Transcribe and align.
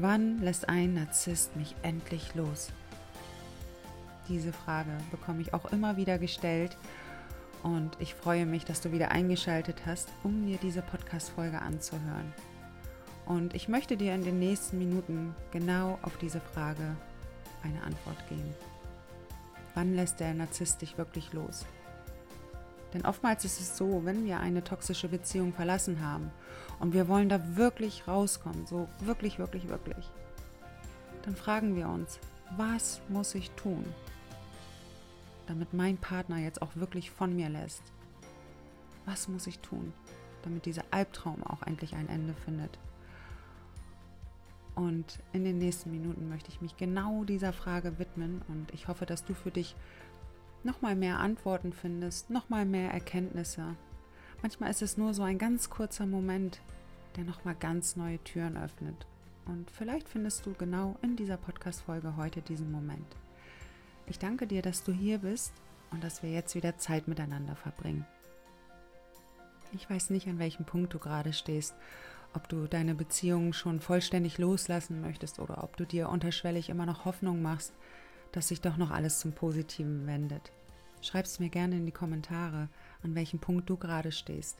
Wann 0.00 0.38
lässt 0.42 0.68
ein 0.68 0.94
Narzisst 0.94 1.56
mich 1.56 1.74
endlich 1.82 2.36
los? 2.36 2.70
Diese 4.28 4.52
Frage 4.52 4.92
bekomme 5.10 5.40
ich 5.40 5.52
auch 5.54 5.72
immer 5.72 5.96
wieder 5.96 6.18
gestellt 6.18 6.76
und 7.64 7.96
ich 7.98 8.14
freue 8.14 8.46
mich, 8.46 8.64
dass 8.64 8.80
du 8.80 8.92
wieder 8.92 9.10
eingeschaltet 9.10 9.82
hast, 9.86 10.08
um 10.22 10.46
dir 10.46 10.58
diese 10.58 10.82
Podcast-Folge 10.82 11.60
anzuhören. 11.60 12.32
Und 13.26 13.54
ich 13.54 13.66
möchte 13.66 13.96
dir 13.96 14.14
in 14.14 14.22
den 14.22 14.38
nächsten 14.38 14.78
Minuten 14.78 15.34
genau 15.50 15.98
auf 16.02 16.16
diese 16.18 16.40
Frage 16.40 16.96
eine 17.64 17.82
Antwort 17.82 18.28
geben. 18.28 18.54
Wann 19.74 19.96
lässt 19.96 20.20
der 20.20 20.32
Narzisst 20.32 20.80
dich 20.80 20.96
wirklich 20.96 21.32
los? 21.32 21.66
Denn 22.94 23.04
oftmals 23.04 23.44
ist 23.44 23.60
es 23.60 23.76
so, 23.76 24.04
wenn 24.04 24.24
wir 24.24 24.40
eine 24.40 24.64
toxische 24.64 25.08
Beziehung 25.08 25.52
verlassen 25.52 26.00
haben 26.04 26.30
und 26.80 26.94
wir 26.94 27.08
wollen 27.08 27.28
da 27.28 27.56
wirklich 27.56 28.08
rauskommen, 28.08 28.66
so 28.66 28.88
wirklich, 29.00 29.38
wirklich, 29.38 29.68
wirklich, 29.68 30.10
dann 31.22 31.36
fragen 31.36 31.76
wir 31.76 31.88
uns, 31.88 32.18
was 32.56 33.02
muss 33.08 33.34
ich 33.34 33.50
tun, 33.50 33.84
damit 35.46 35.74
mein 35.74 35.98
Partner 35.98 36.38
jetzt 36.38 36.62
auch 36.62 36.74
wirklich 36.76 37.10
von 37.10 37.36
mir 37.36 37.50
lässt? 37.50 37.82
Was 39.04 39.28
muss 39.28 39.46
ich 39.46 39.58
tun, 39.58 39.92
damit 40.42 40.64
dieser 40.64 40.84
Albtraum 40.90 41.42
auch 41.44 41.62
endlich 41.66 41.94
ein 41.94 42.08
Ende 42.08 42.34
findet? 42.44 42.78
Und 44.74 45.18
in 45.32 45.44
den 45.44 45.58
nächsten 45.58 45.90
Minuten 45.90 46.28
möchte 46.28 46.50
ich 46.50 46.60
mich 46.60 46.76
genau 46.76 47.24
dieser 47.24 47.52
Frage 47.52 47.98
widmen 47.98 48.42
und 48.48 48.72
ich 48.72 48.86
hoffe, 48.86 49.06
dass 49.06 49.24
du 49.24 49.34
für 49.34 49.50
dich 49.50 49.74
nochmal 50.64 50.96
mehr 50.96 51.18
Antworten 51.18 51.72
findest, 51.72 52.30
nochmal 52.30 52.64
mehr 52.64 52.90
Erkenntnisse. 52.90 53.76
Manchmal 54.42 54.70
ist 54.70 54.82
es 54.82 54.96
nur 54.96 55.14
so 55.14 55.22
ein 55.22 55.38
ganz 55.38 55.70
kurzer 55.70 56.06
Moment, 56.06 56.60
der 57.16 57.24
nochmal 57.24 57.54
ganz 57.54 57.96
neue 57.96 58.22
Türen 58.24 58.56
öffnet. 58.56 59.06
Und 59.46 59.70
vielleicht 59.70 60.08
findest 60.08 60.44
du 60.46 60.52
genau 60.52 60.96
in 61.02 61.16
dieser 61.16 61.36
Podcast-Folge 61.36 62.16
heute 62.16 62.42
diesen 62.42 62.70
Moment. 62.70 63.16
Ich 64.06 64.18
danke 64.18 64.46
dir, 64.46 64.62
dass 64.62 64.84
du 64.84 64.92
hier 64.92 65.18
bist 65.18 65.52
und 65.90 66.04
dass 66.04 66.22
wir 66.22 66.30
jetzt 66.30 66.54
wieder 66.54 66.78
Zeit 66.78 67.08
miteinander 67.08 67.56
verbringen. 67.56 68.06
Ich 69.72 69.88
weiß 69.88 70.10
nicht, 70.10 70.28
an 70.28 70.38
welchem 70.38 70.64
Punkt 70.64 70.94
du 70.94 70.98
gerade 70.98 71.32
stehst, 71.32 71.74
ob 72.34 72.48
du 72.48 72.66
deine 72.66 72.94
Beziehung 72.94 73.52
schon 73.52 73.80
vollständig 73.80 74.38
loslassen 74.38 75.00
möchtest 75.00 75.38
oder 75.38 75.64
ob 75.64 75.76
du 75.76 75.84
dir 75.84 76.08
unterschwellig 76.08 76.68
immer 76.68 76.86
noch 76.86 77.04
Hoffnung 77.04 77.42
machst, 77.42 77.72
dass 78.32 78.48
sich 78.48 78.60
doch 78.60 78.76
noch 78.76 78.90
alles 78.90 79.20
zum 79.20 79.32
Positiven 79.32 80.06
wendet. 80.06 80.52
Schreib 81.00 81.24
es 81.24 81.38
mir 81.38 81.48
gerne 81.48 81.76
in 81.76 81.86
die 81.86 81.92
Kommentare, 81.92 82.68
an 83.02 83.14
welchem 83.14 83.38
Punkt 83.38 83.70
du 83.70 83.76
gerade 83.76 84.12
stehst. 84.12 84.58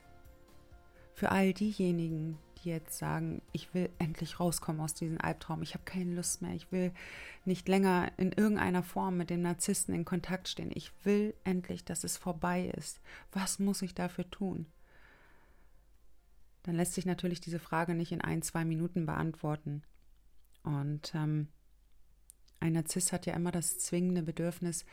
Für 1.13 1.31
all 1.31 1.53
diejenigen, 1.53 2.37
die 2.63 2.69
jetzt 2.69 2.97
sagen, 2.97 3.41
ich 3.51 3.73
will 3.73 3.89
endlich 3.99 4.39
rauskommen 4.39 4.81
aus 4.81 4.93
diesem 4.93 5.19
Albtraum, 5.19 5.61
ich 5.61 5.73
habe 5.73 5.83
keine 5.83 6.15
Lust 6.15 6.41
mehr, 6.41 6.53
ich 6.53 6.71
will 6.71 6.93
nicht 7.45 7.67
länger 7.67 8.11
in 8.17 8.31
irgendeiner 8.31 8.83
Form 8.83 9.17
mit 9.17 9.29
dem 9.29 9.41
Narzissten 9.41 9.93
in 9.93 10.05
Kontakt 10.05 10.47
stehen, 10.47 10.71
ich 10.73 10.91
will 11.03 11.33
endlich, 11.43 11.83
dass 11.83 12.03
es 12.03 12.17
vorbei 12.17 12.71
ist. 12.77 13.01
Was 13.31 13.59
muss 13.59 13.81
ich 13.81 13.93
dafür 13.93 14.29
tun? 14.29 14.65
Dann 16.63 16.75
lässt 16.75 16.93
sich 16.93 17.05
natürlich 17.05 17.41
diese 17.41 17.59
Frage 17.59 17.95
nicht 17.95 18.11
in 18.11 18.21
ein, 18.21 18.41
zwei 18.41 18.65
Minuten 18.65 19.05
beantworten. 19.05 19.83
Und 20.63 21.13
ähm, 21.15 21.47
ein 22.59 22.73
Narzisst 22.73 23.11
hat 23.11 23.25
ja 23.25 23.33
immer 23.33 23.51
das 23.51 23.79
zwingende 23.79 24.21
Bedürfnis, 24.21 24.85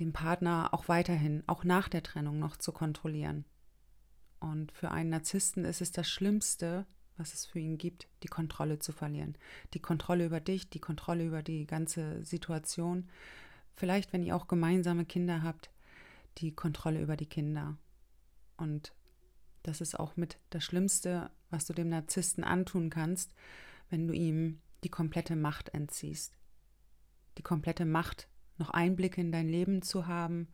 den 0.00 0.12
Partner 0.12 0.70
auch 0.72 0.88
weiterhin, 0.88 1.44
auch 1.46 1.64
nach 1.64 1.88
der 1.88 2.02
Trennung 2.02 2.38
noch 2.38 2.56
zu 2.56 2.72
kontrollieren. 2.72 3.44
Und 4.40 4.72
für 4.72 4.90
einen 4.90 5.10
Narzissten 5.10 5.64
ist 5.64 5.80
es 5.80 5.92
das 5.92 6.08
Schlimmste, 6.08 6.86
was 7.16 7.34
es 7.34 7.44
für 7.44 7.58
ihn 7.58 7.76
gibt, 7.76 8.08
die 8.22 8.28
Kontrolle 8.28 8.78
zu 8.78 8.92
verlieren. 8.92 9.36
Die 9.74 9.80
Kontrolle 9.80 10.24
über 10.24 10.40
dich, 10.40 10.70
die 10.70 10.80
Kontrolle 10.80 11.24
über 11.24 11.42
die 11.42 11.66
ganze 11.66 12.24
Situation. 12.24 13.10
Vielleicht, 13.76 14.12
wenn 14.12 14.22
ihr 14.22 14.34
auch 14.34 14.48
gemeinsame 14.48 15.04
Kinder 15.04 15.42
habt, 15.42 15.70
die 16.38 16.52
Kontrolle 16.52 17.02
über 17.02 17.16
die 17.16 17.28
Kinder. 17.28 17.76
Und 18.56 18.94
das 19.62 19.82
ist 19.82 19.98
auch 19.98 20.16
mit 20.16 20.38
das 20.48 20.64
Schlimmste, 20.64 21.30
was 21.50 21.66
du 21.66 21.74
dem 21.74 21.90
Narzissten 21.90 22.42
antun 22.42 22.88
kannst, 22.88 23.34
wenn 23.90 24.08
du 24.08 24.14
ihm 24.14 24.60
die 24.82 24.88
komplette 24.88 25.36
Macht 25.36 25.74
entziehst 25.74 26.39
die 27.40 27.42
komplette 27.42 27.86
Macht, 27.86 28.28
noch 28.58 28.68
Einblicke 28.68 29.18
in 29.18 29.32
dein 29.32 29.48
Leben 29.48 29.80
zu 29.80 30.06
haben, 30.06 30.48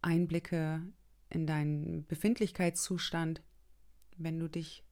Einblicke 0.00 0.80
in 1.28 1.44
deinen 1.44 2.06
Befindlichkeitszustand, 2.06 3.42
wenn 4.16 4.38
du 4.38 4.46
dich 4.48 4.84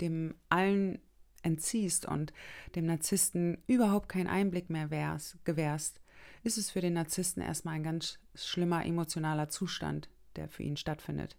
dem 0.00 0.34
allen 0.48 0.98
entziehst 1.42 2.06
und 2.06 2.32
dem 2.74 2.86
Narzissten 2.86 3.62
überhaupt 3.66 4.08
keinen 4.08 4.28
Einblick 4.28 4.70
mehr 4.70 4.90
wärst, 4.90 5.44
gewährst, 5.44 6.00
ist 6.42 6.56
es 6.56 6.70
für 6.70 6.80
den 6.80 6.94
Narzissten 6.94 7.42
erstmal 7.42 7.74
ein 7.74 7.82
ganz 7.82 8.18
schlimmer 8.34 8.86
emotionaler 8.86 9.50
Zustand, 9.50 10.08
der 10.36 10.48
für 10.48 10.62
ihn 10.62 10.78
stattfindet. 10.78 11.36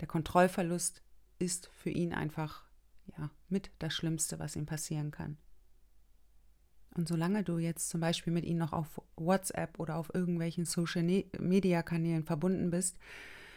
Der 0.00 0.08
Kontrollverlust 0.08 1.02
ist 1.38 1.68
für 1.74 1.90
ihn 1.90 2.14
einfach 2.14 2.64
ja, 3.18 3.30
mit 3.50 3.70
das 3.80 3.92
Schlimmste, 3.92 4.38
was 4.38 4.56
ihm 4.56 4.64
passieren 4.64 5.10
kann. 5.10 5.36
Und 6.96 7.08
solange 7.08 7.44
du 7.44 7.58
jetzt 7.58 7.88
zum 7.88 8.00
Beispiel 8.00 8.32
mit 8.32 8.44
ihnen 8.44 8.58
noch 8.58 8.72
auf 8.72 9.00
WhatsApp 9.16 9.78
oder 9.78 9.96
auf 9.96 10.12
irgendwelchen 10.12 10.64
Social-Media-Kanälen 10.64 12.24
verbunden 12.24 12.70
bist, 12.70 12.98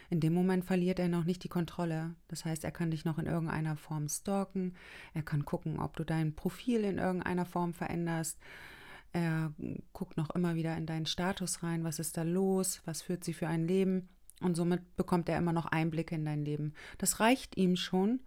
in 0.09 0.19
dem 0.19 0.33
Moment 0.33 0.65
verliert 0.65 0.99
er 0.99 1.07
noch 1.07 1.23
nicht 1.23 1.43
die 1.43 1.49
Kontrolle. 1.49 2.13
Das 2.27 2.45
heißt, 2.45 2.63
er 2.63 2.71
kann 2.71 2.91
dich 2.91 3.05
noch 3.05 3.17
in 3.17 3.25
irgendeiner 3.25 3.75
Form 3.75 4.07
stalken, 4.07 4.75
er 5.15 5.23
kann 5.23 5.45
gucken, 5.45 5.79
ob 5.79 5.95
du 5.97 6.03
dein 6.03 6.35
Profil 6.35 6.83
in 6.83 6.99
irgendeiner 6.99 7.45
Form 7.45 7.73
veränderst. 7.73 8.37
Er 9.11 9.53
guckt 9.93 10.17
noch 10.17 10.29
immer 10.31 10.55
wieder 10.55 10.77
in 10.77 10.85
deinen 10.85 11.05
Status 11.05 11.63
rein, 11.63 11.83
was 11.83 11.99
ist 11.99 12.17
da 12.17 12.23
los, 12.23 12.81
was 12.85 13.01
führt 13.01 13.23
sie 13.23 13.33
für 13.33 13.47
ein 13.47 13.67
Leben. 13.67 14.09
Und 14.41 14.55
somit 14.55 14.95
bekommt 14.95 15.29
er 15.29 15.37
immer 15.37 15.53
noch 15.53 15.65
Einblicke 15.65 16.15
in 16.15 16.25
dein 16.25 16.43
Leben. 16.43 16.73
Das 16.97 17.19
reicht 17.19 17.57
ihm 17.57 17.75
schon, 17.75 18.19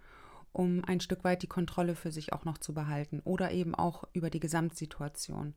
um 0.56 0.82
ein 0.86 1.00
Stück 1.00 1.22
weit 1.22 1.42
die 1.42 1.48
Kontrolle 1.48 1.94
für 1.94 2.10
sich 2.10 2.32
auch 2.32 2.46
noch 2.46 2.56
zu 2.56 2.72
behalten 2.72 3.20
oder 3.24 3.50
eben 3.52 3.74
auch 3.74 4.04
über 4.14 4.30
die 4.30 4.40
Gesamtsituation. 4.40 5.52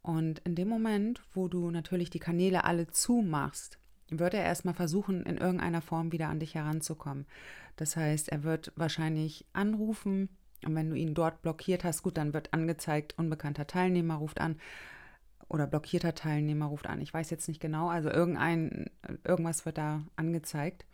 Und 0.00 0.38
in 0.40 0.54
dem 0.54 0.68
Moment, 0.68 1.22
wo 1.34 1.48
du 1.48 1.72
natürlich 1.72 2.10
die 2.10 2.20
Kanäle 2.20 2.62
alle 2.62 2.86
zumachst, 2.86 3.80
wird 4.08 4.34
er 4.34 4.44
erstmal 4.44 4.74
versuchen, 4.74 5.24
in 5.24 5.38
irgendeiner 5.38 5.82
Form 5.82 6.12
wieder 6.12 6.28
an 6.28 6.38
dich 6.38 6.54
heranzukommen. 6.54 7.26
Das 7.74 7.96
heißt, 7.96 8.28
er 8.28 8.44
wird 8.44 8.72
wahrscheinlich 8.76 9.44
anrufen 9.52 10.28
und 10.64 10.76
wenn 10.76 10.88
du 10.88 10.94
ihn 10.94 11.14
dort 11.14 11.42
blockiert 11.42 11.82
hast, 11.82 12.04
gut, 12.04 12.16
dann 12.16 12.32
wird 12.32 12.54
angezeigt, 12.54 13.18
unbekannter 13.18 13.66
Teilnehmer 13.66 14.14
ruft 14.14 14.40
an 14.40 14.60
oder 15.48 15.66
blockierter 15.66 16.14
Teilnehmer 16.14 16.66
ruft 16.66 16.86
an. 16.86 17.00
Ich 17.00 17.12
weiß 17.12 17.30
jetzt 17.30 17.48
nicht 17.48 17.60
genau, 17.60 17.88
also 17.88 18.08
irgendein, 18.08 18.88
irgendwas 19.24 19.66
wird 19.66 19.78
da 19.78 20.04
angezeigt. 20.14 20.86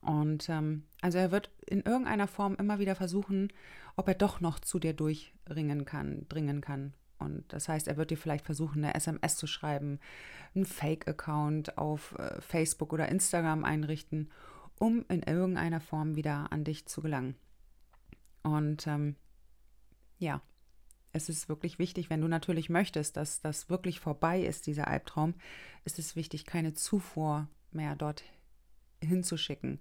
Und 0.00 0.48
ähm, 0.48 0.84
also 1.00 1.18
er 1.18 1.30
wird 1.30 1.50
in 1.66 1.82
irgendeiner 1.82 2.26
Form 2.26 2.56
immer 2.56 2.78
wieder 2.78 2.94
versuchen, 2.94 3.52
ob 3.96 4.08
er 4.08 4.14
doch 4.14 4.40
noch 4.40 4.58
zu 4.58 4.78
dir 4.78 4.94
durchringen 4.94 5.84
kann, 5.84 6.26
dringen 6.28 6.60
kann. 6.60 6.94
Und 7.18 7.52
das 7.52 7.68
heißt, 7.68 7.86
er 7.86 7.98
wird 7.98 8.10
dir 8.10 8.16
vielleicht 8.16 8.46
versuchen, 8.46 8.82
eine 8.82 8.94
SMS 8.94 9.36
zu 9.36 9.46
schreiben, 9.46 10.00
einen 10.54 10.64
Fake-Account 10.64 11.76
auf 11.76 12.18
äh, 12.18 12.40
Facebook 12.40 12.94
oder 12.94 13.08
Instagram 13.08 13.64
einrichten, 13.64 14.30
um 14.78 15.04
in 15.08 15.22
irgendeiner 15.22 15.80
Form 15.80 16.16
wieder 16.16 16.50
an 16.50 16.64
dich 16.64 16.86
zu 16.86 17.02
gelangen. 17.02 17.34
Und 18.42 18.86
ähm, 18.86 19.16
ja, 20.18 20.40
es 21.12 21.28
ist 21.28 21.48
wirklich 21.48 21.78
wichtig, 21.78 22.08
wenn 22.08 22.22
du 22.22 22.28
natürlich 22.28 22.70
möchtest, 22.70 23.18
dass 23.18 23.40
das 23.40 23.68
wirklich 23.68 24.00
vorbei 24.00 24.42
ist, 24.42 24.66
dieser 24.66 24.88
Albtraum, 24.88 25.34
ist 25.84 25.98
es 25.98 26.16
wichtig, 26.16 26.46
keine 26.46 26.72
Zufuhr 26.72 27.48
mehr 27.70 27.96
dort 27.96 28.22
hinzuschicken. 29.02 29.80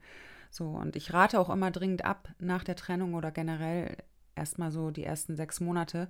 So, 0.51 0.69
und 0.69 0.95
ich 0.95 1.13
rate 1.13 1.39
auch 1.39 1.49
immer 1.49 1.71
dringend 1.71 2.05
ab, 2.05 2.29
nach 2.39 2.63
der 2.63 2.75
Trennung 2.75 3.13
oder 3.13 3.31
generell 3.31 3.97
erstmal 4.35 4.71
so 4.71 4.89
die 4.91 5.03
ersten 5.03 5.35
sechs 5.35 5.59
Monate 5.59 6.09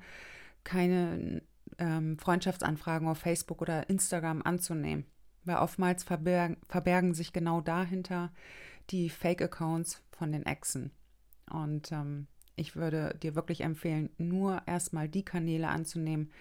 keine 0.63 1.41
ähm, 1.77 2.17
Freundschaftsanfragen 2.17 3.07
auf 3.07 3.19
Facebook 3.19 3.61
oder 3.61 3.89
Instagram 3.89 4.41
anzunehmen. 4.41 5.05
Weil 5.45 5.57
oftmals 5.57 6.03
verbergen, 6.03 6.57
verbergen 6.67 7.13
sich 7.13 7.33
genau 7.33 7.61
dahinter 7.61 8.31
die 8.89 9.09
Fake-Accounts 9.09 10.01
von 10.11 10.31
den 10.31 10.45
Exen. 10.45 10.91
Und 11.49 11.91
ähm, 11.91 12.27
ich 12.55 12.75
würde 12.75 13.15
dir 13.21 13.35
wirklich 13.35 13.61
empfehlen, 13.61 14.09
nur 14.17 14.61
erstmal 14.65 15.07
die 15.07 15.23
Kanäle 15.23 15.69
anzunehmen, 15.69 16.31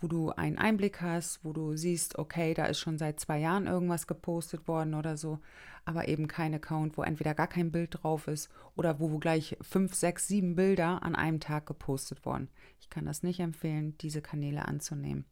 wo 0.00 0.06
du 0.06 0.30
einen 0.30 0.58
Einblick 0.58 1.00
hast, 1.00 1.44
wo 1.44 1.52
du 1.52 1.76
siehst, 1.76 2.18
okay, 2.18 2.54
da 2.54 2.66
ist 2.66 2.78
schon 2.78 2.98
seit 2.98 3.18
zwei 3.20 3.38
Jahren 3.38 3.66
irgendwas 3.66 4.06
gepostet 4.06 4.68
worden 4.68 4.94
oder 4.94 5.16
so, 5.16 5.40
aber 5.84 6.08
eben 6.08 6.28
kein 6.28 6.54
Account, 6.54 6.96
wo 6.96 7.02
entweder 7.02 7.34
gar 7.34 7.48
kein 7.48 7.72
Bild 7.72 8.02
drauf 8.02 8.28
ist 8.28 8.50
oder 8.76 9.00
wo 9.00 9.18
gleich 9.18 9.56
fünf, 9.60 9.94
sechs, 9.94 10.28
sieben 10.28 10.54
Bilder 10.54 11.02
an 11.02 11.16
einem 11.16 11.40
Tag 11.40 11.66
gepostet 11.66 12.24
wurden. 12.24 12.48
Ich 12.80 12.90
kann 12.90 13.06
das 13.06 13.22
nicht 13.22 13.40
empfehlen, 13.40 13.96
diese 13.98 14.22
Kanäle 14.22 14.66
anzunehmen. 14.66 15.24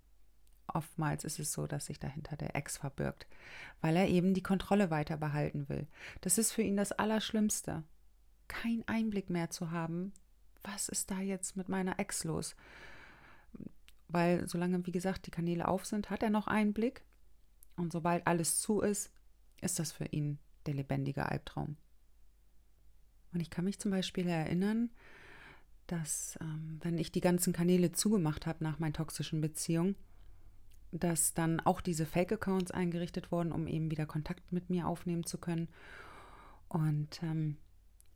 Oftmals 0.66 1.24
ist 1.24 1.38
es 1.38 1.52
so, 1.52 1.66
dass 1.66 1.86
sich 1.86 2.00
dahinter 2.00 2.36
der 2.36 2.56
Ex 2.56 2.78
verbirgt, 2.78 3.26
weil 3.80 3.96
er 3.96 4.08
eben 4.08 4.34
die 4.34 4.42
Kontrolle 4.42 4.90
weiter 4.90 5.16
behalten 5.16 5.68
will. 5.68 5.86
Das 6.22 6.38
ist 6.38 6.52
für 6.52 6.62
ihn 6.62 6.76
das 6.76 6.92
Allerschlimmste. 6.92 7.84
Kein 8.48 8.82
Einblick 8.86 9.30
mehr 9.30 9.50
zu 9.50 9.70
haben, 9.70 10.12
was 10.62 10.88
ist 10.88 11.10
da 11.10 11.20
jetzt 11.20 11.56
mit 11.56 11.68
meiner 11.68 11.98
Ex 11.98 12.24
los? 12.24 12.56
Weil 14.08 14.48
solange, 14.48 14.86
wie 14.86 14.92
gesagt, 14.92 15.26
die 15.26 15.30
Kanäle 15.30 15.68
auf 15.68 15.84
sind, 15.86 16.10
hat 16.10 16.22
er 16.22 16.30
noch 16.30 16.46
einen 16.46 16.72
Blick. 16.72 17.04
Und 17.76 17.92
sobald 17.92 18.26
alles 18.26 18.60
zu 18.60 18.80
ist, 18.80 19.10
ist 19.60 19.78
das 19.78 19.92
für 19.92 20.06
ihn 20.06 20.38
der 20.66 20.74
lebendige 20.74 21.26
Albtraum. 21.26 21.76
Und 23.32 23.40
ich 23.40 23.50
kann 23.50 23.64
mich 23.64 23.78
zum 23.78 23.90
Beispiel 23.90 24.26
erinnern, 24.28 24.90
dass 25.86 26.38
ähm, 26.40 26.78
wenn 26.82 26.98
ich 26.98 27.12
die 27.12 27.20
ganzen 27.20 27.52
Kanäle 27.52 27.92
zugemacht 27.92 28.46
habe 28.46 28.64
nach 28.64 28.78
meinen 28.78 28.94
toxischen 28.94 29.40
Beziehungen, 29.40 29.96
dass 30.92 31.34
dann 31.34 31.60
auch 31.60 31.80
diese 31.80 32.06
Fake-Accounts 32.06 32.70
eingerichtet 32.70 33.30
wurden, 33.30 33.52
um 33.52 33.66
eben 33.66 33.90
wieder 33.90 34.06
Kontakt 34.06 34.52
mit 34.52 34.70
mir 34.70 34.86
aufnehmen 34.86 35.24
zu 35.24 35.38
können. 35.38 35.68
Und 36.68 37.22
ähm, 37.22 37.56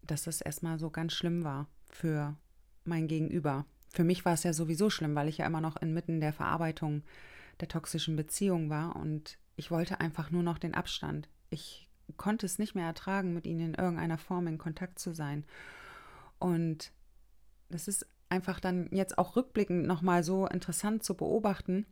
dass 0.02 0.24
das 0.24 0.40
erstmal 0.40 0.78
so 0.78 0.90
ganz 0.90 1.12
schlimm 1.12 1.44
war 1.44 1.68
für 1.90 2.36
mein 2.84 3.06
Gegenüber, 3.06 3.66
für 3.92 4.04
mich 4.04 4.24
war 4.24 4.34
es 4.34 4.44
ja 4.44 4.52
sowieso 4.52 4.88
schlimm, 4.90 5.14
weil 5.14 5.28
ich 5.28 5.38
ja 5.38 5.46
immer 5.46 5.60
noch 5.60 5.76
inmitten 5.76 6.20
der 6.20 6.32
Verarbeitung 6.32 7.02
der 7.60 7.68
toxischen 7.68 8.16
Beziehung 8.16 8.70
war 8.70 8.96
und 8.96 9.38
ich 9.56 9.70
wollte 9.70 10.00
einfach 10.00 10.30
nur 10.30 10.42
noch 10.42 10.58
den 10.58 10.74
Abstand. 10.74 11.28
Ich 11.50 11.88
konnte 12.16 12.46
es 12.46 12.58
nicht 12.58 12.74
mehr 12.74 12.86
ertragen, 12.86 13.34
mit 13.34 13.46
ihnen 13.46 13.60
in 13.60 13.74
irgendeiner 13.74 14.18
Form 14.18 14.46
in 14.46 14.58
Kontakt 14.58 14.98
zu 14.98 15.12
sein. 15.12 15.44
Und 16.38 16.92
das 17.68 17.88
ist 17.88 18.06
einfach 18.30 18.60
dann 18.60 18.88
jetzt 18.90 19.18
auch 19.18 19.36
rückblickend 19.36 19.86
nochmal 19.86 20.22
so 20.24 20.46
interessant 20.46 21.04
zu 21.04 21.14
beobachten, 21.14 21.86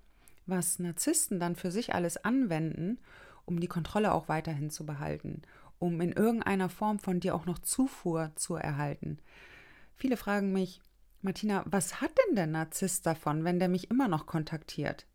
was 0.47 0.79
Narzissten 0.79 1.41
dann 1.41 1.57
für 1.57 1.71
sich 1.71 1.95
alles 1.95 2.25
anwenden, 2.25 2.99
um 3.45 3.61
die 3.61 3.67
Kontrolle 3.67 4.13
auch 4.13 4.29
weiterhin 4.29 4.71
zu 4.71 4.87
behalten, 4.87 5.43
um 5.79 6.01
in 6.01 6.13
irgendeiner 6.13 6.69
Form 6.69 6.99
von 6.99 7.21
dir 7.21 7.35
auch 7.35 7.45
noch 7.45 7.59
Zufuhr 7.59 8.33
zu 8.37 8.55
erhalten. 8.55 9.19
Viele 9.97 10.17
fragen 10.17 10.53
mich, 10.53 10.81
Martina, 11.21 11.65
was 11.67 12.01
hat 12.01 12.13
denn 12.27 12.37
der 12.37 12.47
Narzisst 12.47 13.05
davon, 13.05 13.45
wenn 13.45 13.59
der 13.59 13.69
mich 13.69 13.91
immer 13.91 14.09
noch 14.09 14.27
kontaktiert? 14.27 15.07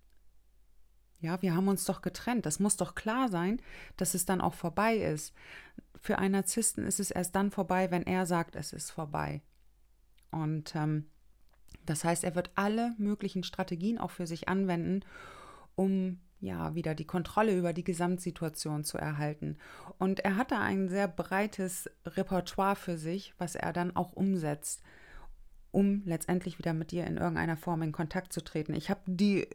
Ja, 1.21 1.41
wir 1.41 1.55
haben 1.55 1.69
uns 1.69 1.85
doch 1.85 2.01
getrennt. 2.01 2.45
Das 2.45 2.59
muss 2.59 2.75
doch 2.75 2.95
klar 2.95 3.29
sein, 3.29 3.61
dass 3.95 4.13
es 4.13 4.25
dann 4.25 4.41
auch 4.41 4.53
vorbei 4.53 4.97
ist. 4.97 5.33
Für 5.95 6.17
einen 6.17 6.33
Narzissten 6.33 6.85
ist 6.85 6.99
es 6.99 7.11
erst 7.11 7.33
dann 7.35 7.49
vorbei, 7.49 7.91
wenn 7.91 8.03
er 8.03 8.25
sagt, 8.25 8.57
es 8.57 8.73
ist 8.73 8.91
vorbei. 8.91 9.41
Und 10.31 10.75
ähm, 10.75 11.05
das 11.85 12.03
heißt, 12.03 12.25
er 12.25 12.35
wird 12.35 12.51
alle 12.55 12.93
möglichen 12.97 13.43
Strategien 13.43 13.97
auch 13.97 14.11
für 14.11 14.27
sich 14.27 14.49
anwenden, 14.49 15.05
um 15.75 16.19
ja 16.41 16.75
wieder 16.75 16.93
die 16.93 17.07
Kontrolle 17.07 17.57
über 17.57 17.71
die 17.71 17.85
Gesamtsituation 17.85 18.83
zu 18.83 18.97
erhalten. 18.97 19.57
Und 19.97 20.19
er 20.19 20.35
hat 20.35 20.51
da 20.51 20.59
ein 20.59 20.89
sehr 20.89 21.07
breites 21.07 21.89
Repertoire 22.05 22.75
für 22.75 22.97
sich, 22.97 23.33
was 23.37 23.55
er 23.55 23.71
dann 23.71 23.95
auch 23.95 24.11
umsetzt 24.11 24.83
um 25.73 26.03
letztendlich 26.05 26.59
wieder 26.59 26.73
mit 26.73 26.91
dir 26.91 27.05
in 27.05 27.17
irgendeiner 27.17 27.57
Form 27.57 27.81
in 27.81 27.91
Kontakt 27.91 28.31
zu 28.31 28.41
treten. 28.41 28.73
Ich 28.75 28.89
habe 28.89 29.01
die 29.07 29.47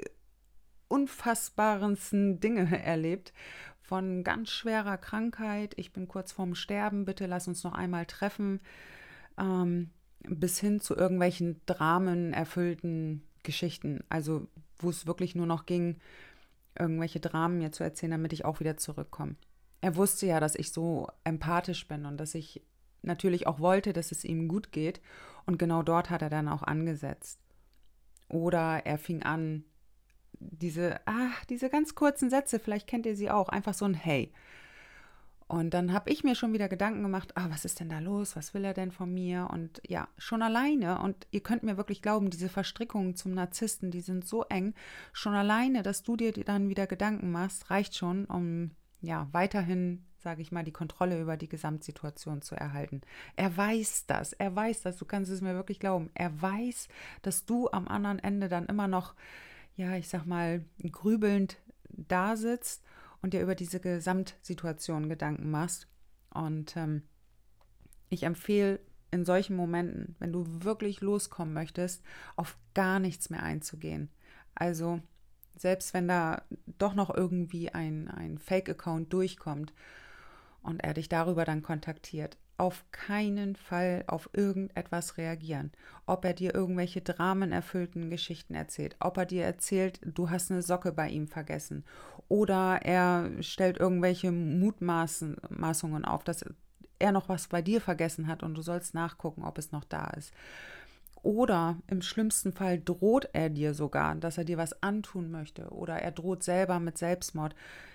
unfassbarensten 0.88 2.40
Dinge 2.40 2.82
erlebt, 2.84 3.32
von 3.80 4.22
ganz 4.22 4.50
schwerer 4.50 4.98
Krankheit, 4.98 5.72
ich 5.78 5.94
bin 5.94 6.08
kurz 6.08 6.32
vorm 6.32 6.54
Sterben, 6.54 7.06
bitte 7.06 7.24
lass 7.24 7.48
uns 7.48 7.64
noch 7.64 7.72
einmal 7.72 8.04
treffen, 8.04 8.60
ähm, 9.38 9.90
bis 10.28 10.58
hin 10.60 10.80
zu 10.80 10.94
irgendwelchen 10.94 11.62
dramenerfüllten 11.64 13.22
Geschichten, 13.44 14.04
also 14.10 14.46
wo 14.76 14.90
es 14.90 15.06
wirklich 15.06 15.34
nur 15.34 15.46
noch 15.46 15.64
ging, 15.64 16.00
irgendwelche 16.78 17.20
Dramen 17.20 17.58
mir 17.58 17.72
zu 17.72 17.82
erzählen, 17.82 18.12
damit 18.12 18.34
ich 18.34 18.44
auch 18.44 18.60
wieder 18.60 18.76
zurückkomme. 18.76 19.36
Er 19.80 19.96
wusste 19.96 20.26
ja, 20.26 20.38
dass 20.38 20.54
ich 20.54 20.70
so 20.70 21.08
empathisch 21.24 21.88
bin 21.88 22.04
und 22.04 22.18
dass 22.18 22.34
ich 22.34 22.60
natürlich 23.02 23.46
auch 23.46 23.60
wollte, 23.60 23.94
dass 23.94 24.12
es 24.12 24.24
ihm 24.24 24.48
gut 24.48 24.70
geht. 24.70 25.00
Und 25.48 25.58
genau 25.58 25.82
dort 25.82 26.10
hat 26.10 26.20
er 26.20 26.28
dann 26.28 26.46
auch 26.46 26.62
angesetzt. 26.62 27.40
Oder 28.28 28.84
er 28.84 28.98
fing 28.98 29.22
an, 29.22 29.64
diese, 30.34 31.00
ach, 31.06 31.42
diese 31.46 31.70
ganz 31.70 31.94
kurzen 31.94 32.28
Sätze, 32.28 32.58
vielleicht 32.58 32.86
kennt 32.86 33.06
ihr 33.06 33.16
sie 33.16 33.30
auch, 33.30 33.48
einfach 33.48 33.72
so 33.72 33.86
ein 33.86 33.94
Hey. 33.94 34.30
Und 35.46 35.72
dann 35.72 35.94
habe 35.94 36.10
ich 36.10 36.22
mir 36.22 36.34
schon 36.34 36.52
wieder 36.52 36.68
Gedanken 36.68 37.02
gemacht, 37.02 37.34
ah, 37.38 37.46
was 37.48 37.64
ist 37.64 37.80
denn 37.80 37.88
da 37.88 37.98
los? 37.98 38.36
Was 38.36 38.52
will 38.52 38.62
er 38.62 38.74
denn 38.74 38.92
von 38.92 39.10
mir? 39.10 39.48
Und 39.50 39.80
ja, 39.88 40.06
schon 40.18 40.42
alleine, 40.42 41.00
und 41.00 41.26
ihr 41.30 41.40
könnt 41.40 41.62
mir 41.62 41.78
wirklich 41.78 42.02
glauben, 42.02 42.28
diese 42.28 42.50
Verstrickungen 42.50 43.16
zum 43.16 43.32
Narzissten, 43.32 43.90
die 43.90 44.02
sind 44.02 44.28
so 44.28 44.44
eng. 44.50 44.74
Schon 45.14 45.32
alleine, 45.32 45.82
dass 45.82 46.02
du 46.02 46.16
dir 46.16 46.32
dann 46.32 46.68
wieder 46.68 46.86
Gedanken 46.86 47.32
machst, 47.32 47.70
reicht 47.70 47.96
schon, 47.96 48.26
um 48.26 48.72
ja 49.00 49.28
weiterhin 49.32 50.04
sage 50.18 50.42
ich 50.42 50.52
mal, 50.52 50.64
die 50.64 50.72
Kontrolle 50.72 51.20
über 51.20 51.36
die 51.36 51.48
Gesamtsituation 51.48 52.42
zu 52.42 52.54
erhalten. 52.54 53.02
Er 53.36 53.56
weiß 53.56 54.06
das, 54.06 54.32
er 54.32 54.54
weiß 54.54 54.82
das, 54.82 54.96
du 54.96 55.04
kannst 55.04 55.30
es 55.30 55.40
mir 55.40 55.54
wirklich 55.54 55.78
glauben. 55.78 56.10
Er 56.14 56.40
weiß, 56.40 56.88
dass 57.22 57.46
du 57.46 57.70
am 57.70 57.88
anderen 57.88 58.18
Ende 58.18 58.48
dann 58.48 58.66
immer 58.66 58.88
noch, 58.88 59.14
ja, 59.76 59.96
ich 59.96 60.08
sag 60.08 60.26
mal, 60.26 60.64
grübelnd 60.82 61.58
da 61.88 62.36
sitzt 62.36 62.82
und 63.22 63.32
dir 63.32 63.42
über 63.42 63.54
diese 63.54 63.80
Gesamtsituation 63.80 65.08
Gedanken 65.08 65.50
machst. 65.50 65.86
Und 66.30 66.76
ähm, 66.76 67.02
ich 68.08 68.24
empfehle 68.24 68.80
in 69.10 69.24
solchen 69.24 69.56
Momenten, 69.56 70.16
wenn 70.18 70.32
du 70.32 70.44
wirklich 70.64 71.00
loskommen 71.00 71.54
möchtest, 71.54 72.02
auf 72.36 72.58
gar 72.74 72.98
nichts 72.98 73.30
mehr 73.30 73.42
einzugehen. 73.42 74.10
Also 74.54 75.00
selbst 75.58 75.94
wenn 75.94 76.08
da 76.08 76.42
doch 76.78 76.94
noch 76.94 77.14
irgendwie 77.14 77.70
ein, 77.70 78.08
ein 78.08 78.38
Fake-Account 78.38 79.12
durchkommt 79.12 79.72
und 80.62 80.82
er 80.82 80.94
dich 80.94 81.08
darüber 81.08 81.44
dann 81.44 81.62
kontaktiert, 81.62 82.36
auf 82.58 82.84
keinen 82.90 83.54
Fall 83.54 84.04
auf 84.08 84.30
irgendetwas 84.32 85.16
reagieren. 85.16 85.70
Ob 86.06 86.24
er 86.24 86.34
dir 86.34 86.54
irgendwelche 86.54 87.00
dramenerfüllten 87.00 88.10
Geschichten 88.10 88.54
erzählt, 88.54 88.96
ob 88.98 89.16
er 89.16 89.26
dir 89.26 89.44
erzählt, 89.44 90.00
du 90.04 90.28
hast 90.28 90.50
eine 90.50 90.62
Socke 90.62 90.92
bei 90.92 91.08
ihm 91.08 91.28
vergessen 91.28 91.84
oder 92.28 92.80
er 92.82 93.30
stellt 93.40 93.78
irgendwelche 93.78 94.32
Mutmaßungen 94.32 96.04
auf, 96.04 96.24
dass 96.24 96.44
er 96.98 97.12
noch 97.12 97.28
was 97.28 97.46
bei 97.46 97.62
dir 97.62 97.80
vergessen 97.80 98.26
hat 98.26 98.42
und 98.42 98.54
du 98.54 98.62
sollst 98.62 98.92
nachgucken, 98.92 99.44
ob 99.44 99.56
es 99.58 99.70
noch 99.70 99.84
da 99.84 100.08
ist. 100.16 100.32
Oder 101.22 101.78
im 101.88 102.02
schlimmsten 102.02 102.52
Fall 102.52 102.80
droht 102.80 103.28
er 103.32 103.50
dir 103.50 103.74
sogar, 103.74 104.14
dass 104.14 104.38
er 104.38 104.44
dir 104.44 104.56
was 104.56 104.82
antun 104.82 105.30
möchte. 105.30 105.70
Oder 105.70 105.96
er 105.96 106.12
droht 106.12 106.42
selber 106.42 106.78
mit 106.78 106.96
Selbstmord. 106.96 107.54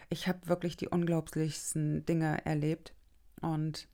Ich 0.10 0.28
habe 0.28 0.48
wirklich 0.48 0.76
die 0.76 0.90
unglaublichsten 0.90 2.06
Dinge 2.06 2.46
erlebt. 2.46 2.94
Und 3.42 3.88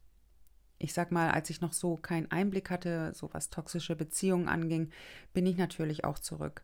ich 0.79 0.93
sag 0.93 1.11
mal, 1.11 1.31
als 1.31 1.49
ich 1.49 1.61
noch 1.61 1.73
so 1.73 1.95
keinen 1.95 2.31
Einblick 2.31 2.69
hatte, 2.69 3.13
so 3.13 3.29
was 3.31 3.49
toxische 3.49 3.95
Beziehungen 3.95 4.47
anging, 4.47 4.89
bin 5.33 5.45
ich 5.45 5.57
natürlich 5.57 6.05
auch 6.05 6.17
zurück. 6.17 6.63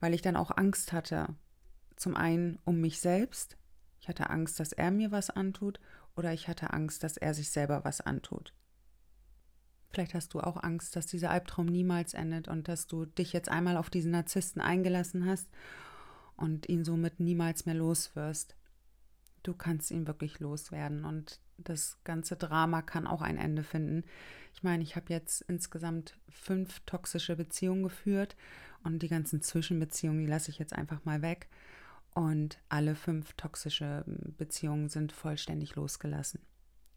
Weil 0.00 0.14
ich 0.14 0.22
dann 0.22 0.36
auch 0.36 0.50
Angst 0.50 0.92
hatte. 0.92 1.28
Zum 1.96 2.16
einen 2.16 2.58
um 2.64 2.80
mich 2.80 3.00
selbst. 3.00 3.58
Ich 4.00 4.08
hatte 4.08 4.30
Angst, 4.30 4.58
dass 4.60 4.72
er 4.72 4.90
mir 4.90 5.12
was 5.12 5.28
antut. 5.28 5.78
Oder 6.16 6.32
ich 6.32 6.48
hatte 6.48 6.72
Angst, 6.72 7.04
dass 7.04 7.16
er 7.18 7.34
sich 7.34 7.50
selber 7.50 7.84
was 7.84 8.00
antut. 8.00 8.54
Vielleicht 9.92 10.14
hast 10.14 10.32
du 10.34 10.40
auch 10.40 10.62
Angst, 10.62 10.96
dass 10.96 11.06
dieser 11.06 11.30
Albtraum 11.30 11.66
niemals 11.66 12.14
endet 12.14 12.48
und 12.48 12.66
dass 12.68 12.86
du 12.86 13.04
dich 13.04 13.32
jetzt 13.32 13.50
einmal 13.50 13.76
auf 13.76 13.90
diesen 13.90 14.12
Narzissten 14.12 14.62
eingelassen 14.62 15.26
hast 15.26 15.48
und 16.36 16.68
ihn 16.68 16.84
somit 16.84 17.20
niemals 17.20 17.66
mehr 17.66 17.74
los 17.74 18.16
wirst. 18.16 18.56
Du 19.42 19.54
kannst 19.54 19.90
ihn 19.90 20.06
wirklich 20.06 20.40
loswerden 20.40 21.04
und 21.04 21.40
das 21.58 21.98
ganze 22.04 22.36
Drama 22.36 22.80
kann 22.80 23.06
auch 23.06 23.22
ein 23.22 23.36
Ende 23.36 23.62
finden. 23.62 24.04
Ich 24.54 24.62
meine, 24.62 24.82
ich 24.82 24.96
habe 24.96 25.12
jetzt 25.12 25.42
insgesamt 25.42 26.16
fünf 26.28 26.80
toxische 26.86 27.36
Beziehungen 27.36 27.82
geführt 27.82 28.36
und 28.84 29.02
die 29.02 29.08
ganzen 29.08 29.42
Zwischenbeziehungen, 29.42 30.20
die 30.20 30.30
lasse 30.30 30.50
ich 30.50 30.58
jetzt 30.58 30.72
einfach 30.72 31.04
mal 31.04 31.22
weg. 31.22 31.48
Und 32.14 32.58
alle 32.68 32.94
fünf 32.94 33.32
toxische 33.34 34.04
Beziehungen 34.06 34.88
sind 34.88 35.12
vollständig 35.12 35.76
losgelassen. 35.76 36.40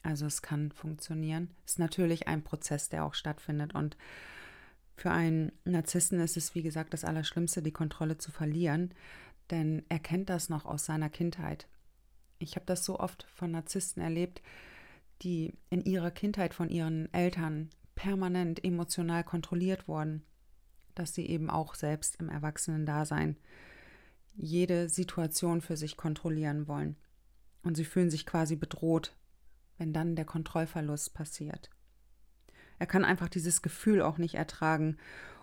Also 0.05 0.27
es 0.27 0.43
kann 0.43 0.71
funktionieren. 0.71 1.49
Ist 1.65 1.79
natürlich 1.79 2.27
ein 2.27 2.43
Prozess, 2.43 2.89
der 2.89 3.05
auch 3.05 3.15
stattfindet. 3.15 3.73
Und 3.73 3.97
für 4.95 5.09
einen 5.09 5.51
Narzissten 5.63 6.19
ist 6.19 6.37
es, 6.37 6.53
wie 6.53 6.61
gesagt, 6.61 6.93
das 6.93 7.03
Allerschlimmste, 7.03 7.63
die 7.63 7.71
Kontrolle 7.71 8.19
zu 8.19 8.31
verlieren, 8.31 8.93
denn 9.49 9.83
er 9.89 9.97
kennt 9.97 10.29
das 10.29 10.47
noch 10.47 10.65
aus 10.65 10.85
seiner 10.85 11.09
Kindheit. 11.09 11.67
Ich 12.37 12.55
habe 12.55 12.67
das 12.67 12.85
so 12.85 12.99
oft 12.99 13.25
von 13.33 13.49
Narzissten 13.49 14.03
erlebt, 14.03 14.43
die 15.23 15.53
in 15.71 15.83
ihrer 15.83 16.11
Kindheit 16.11 16.53
von 16.53 16.69
ihren 16.69 17.11
Eltern 17.11 17.71
permanent 17.95 18.63
emotional 18.63 19.23
kontrolliert 19.23 19.87
wurden, 19.87 20.21
dass 20.93 21.15
sie 21.15 21.25
eben 21.25 21.49
auch 21.49 21.73
selbst 21.73 22.17
im 22.17 22.29
Erwachsenen-Dasein 22.29 23.37
jede 24.35 24.87
Situation 24.87 25.61
für 25.61 25.77
sich 25.77 25.97
kontrollieren 25.97 26.67
wollen. 26.67 26.95
Und 27.63 27.75
sie 27.75 27.85
fühlen 27.85 28.11
sich 28.11 28.27
quasi 28.27 28.55
bedroht, 28.55 29.15
wenn 29.77 29.93
dann 29.93 30.15
der 30.15 30.25
Kontrollverlust 30.25 31.13
passiert. 31.13 31.69
Er 32.79 32.87
kann 32.87 33.05
einfach 33.05 33.29
dieses 33.29 33.61
Gefühl 33.61 34.01
auch 34.01 34.17
nicht 34.17 34.35
ertragen 34.35 34.97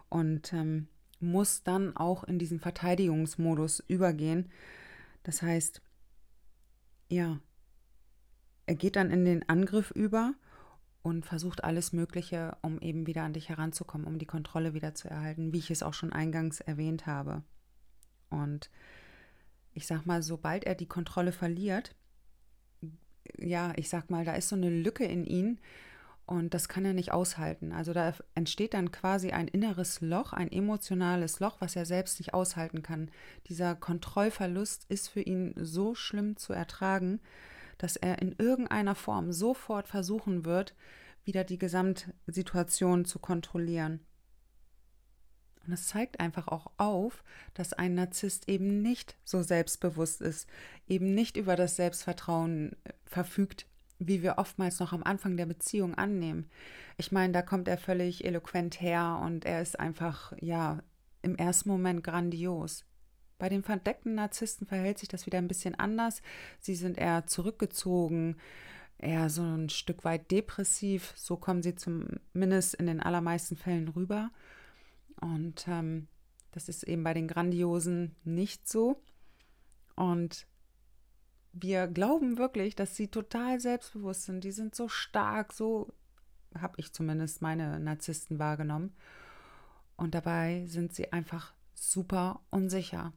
und 0.09 0.53
ähm, 0.53 0.89
muss 1.21 1.63
dann 1.63 1.97
auch 1.97 2.25
in 2.25 2.39
diesen 2.39 2.61
Verteidigungsmodus 2.61 3.81
übergehen. 3.81 4.51
Das 5.23 5.41
heißt, 5.41 5.81
ja, 7.09 7.41
er 8.67 8.75
geht 8.75 8.97
dann 8.97 9.11
in 9.11 9.25
den 9.25 9.49
Angriff 9.49 9.91
über 9.91 10.35
und 11.03 11.27
versucht 11.27 11.65
alles 11.65 11.93
Mögliche, 11.93 12.57
um 12.63 12.81
eben 12.81 13.07
wieder 13.07 13.23
an 13.23 13.33
dich 13.33 13.49
heranzukommen, 13.49 14.07
um 14.07 14.19
die 14.19 14.27
Kontrolle 14.27 14.75
wieder 14.75 14.95
zu 14.95 15.09
erhalten, 15.09 15.53
wie 15.53 15.59
ich 15.59 15.71
es 15.71 15.83
auch 15.83 15.95
schon 15.95 16.13
eingangs 16.13 16.61
erwähnt 16.61 17.07
habe. 17.07 17.43
Und 18.31 18.71
ich 19.75 19.87
sag 19.87 20.07
mal, 20.07 20.23
sobald 20.23 20.65
er 20.65 20.75
die 20.75 20.87
Kontrolle 20.87 21.33
verliert, 21.33 21.95
ja, 23.39 23.73
ich 23.77 23.89
sag 23.89 24.11
mal, 24.11 24.25
da 24.25 24.35
ist 24.35 24.49
so 24.49 24.57
eine 24.57 24.71
Lücke 24.71 25.05
in 25.05 25.25
ihn 25.25 25.59
und 26.27 26.55
das 26.55 26.69
kann 26.69 26.85
er 26.85 26.95
nicht 26.95 27.13
aushalten. 27.13 27.73
Also 27.73 27.93
da 27.93 28.15
entsteht 28.35 28.75
dann 28.75 28.93
quasi 28.93 29.33
ein 29.33 29.49
inneres 29.49 30.01
Loch, 30.01 30.33
ein 30.33 30.51
emotionales 30.51 31.41
Loch, 31.41 31.57
was 31.61 31.77
er 31.77 31.85
selbst 31.85 32.21
nicht 32.21 32.33
aushalten 32.35 32.83
kann. 32.83 33.11
Dieser 33.49 33.75
Kontrollverlust 33.75 34.87
ist 34.89 35.09
für 35.09 35.21
ihn 35.21 35.55
so 35.57 35.95
schlimm 35.95 36.37
zu 36.37 36.53
ertragen, 36.53 37.21
dass 37.79 37.97
er 37.97 38.23
in 38.23 38.35
irgendeiner 38.39 38.95
Form 38.95 39.33
sofort 39.33 39.89
versuchen 39.89 40.45
wird, 40.45 40.75
wieder 41.25 41.45
die 41.45 41.59
Gesamtsituation 41.59 43.05
zu 43.05 43.19
kontrollieren. 43.19 44.01
Und 45.67 45.73
es 45.73 45.89
zeigt 45.89 46.21
einfach 46.21 46.49
auch 46.49 46.71
auf, 46.77 47.23
dass 47.55 47.73
ein 47.73 47.95
Narzisst 47.95 48.49
eben 48.49 48.83
nicht 48.83 49.17
so 49.25 49.43
selbstbewusst 49.43 50.21
ist, 50.21 50.49
eben 50.89 51.15
nicht 51.15 51.37
über 51.37 51.57
das 51.57 51.77
Selbstvertrauen 51.77 52.73
äh, 52.85 52.93
verfügt, 53.05 53.67
wie 53.99 54.23
wir 54.23 54.39
oftmals 54.39 54.81
noch 54.81 54.93
am 54.93 55.03
Anfang 55.03 55.37
der 55.37 55.47
Beziehung 55.47 55.95
annehmen. 55.95 56.51
Ich 56.97 57.13
meine, 57.13 57.33
da 57.33 57.43
kommt 57.43 57.69
er 57.69 57.79
völlig 57.79 58.25
eloquent 58.25 58.81
her 58.81 59.21
und 59.25 59.45
er 59.45 59.63
ist 59.63 59.79
einfach, 59.79 60.33
ja, 60.41 60.83
im 61.23 61.37
ersten 61.37 61.69
Moment 61.69 62.03
grandios. 62.03 62.85
Bei 63.39 63.49
den 63.49 63.63
verdeckten 63.63 64.15
Narzissten 64.15 64.67
verhält 64.67 64.99
sich 64.99 65.09
das 65.09 65.27
wieder 65.27 65.39
ein 65.39 65.49
bisschen 65.49 65.75
anders. 65.77 66.23
Sie 66.61 66.75
sind 66.75 66.99
eher 66.99 67.27
zurückgezogen, 67.27 68.37
eher 68.99 69.31
so 69.31 69.43
ein 69.43 69.69
Stück 69.69 70.05
weit 70.05 70.31
depressiv. 70.31 71.13
So 71.17 71.37
kommen 71.37 71.63
sie 71.63 71.75
zumindest 71.75 72.75
in 72.75 72.87
den 72.87 73.01
allermeisten 73.01 73.57
Fällen 73.57 73.89
rüber. 73.89 74.31
Und 75.23 75.67
ähm, 75.69 76.09
das 76.51 76.69
ist 76.69 76.83
eben 76.83 77.05
bei 77.05 77.15
den 77.15 77.29
Grandiosen 77.29 78.17
nicht 78.25 78.69
so. 78.69 79.01
Und 79.95 80.47
wir 81.53 81.87
glauben 81.87 82.39
wirklich, 82.39 82.75
dass 82.75 82.97
sie 82.97 83.09
total 83.09 83.61
selbstbewusst 83.61 84.25
sind. 84.25 84.43
Die 84.43 84.53
sind 84.53 84.75
so 84.75 84.89
stark, 84.89 85.53
so 85.53 85.93
habe 86.59 86.75
ich 86.79 86.93
zumindest 86.93 87.41
meine 87.41 87.79
Narzissten 87.79 88.39
wahrgenommen. 88.39 88.95
Und 89.97 90.15
dabei 90.15 90.65
sind 90.67 90.93
sie 90.93 91.13
einfach 91.13 91.55
super 91.73 92.41
unsicher. 92.51 93.13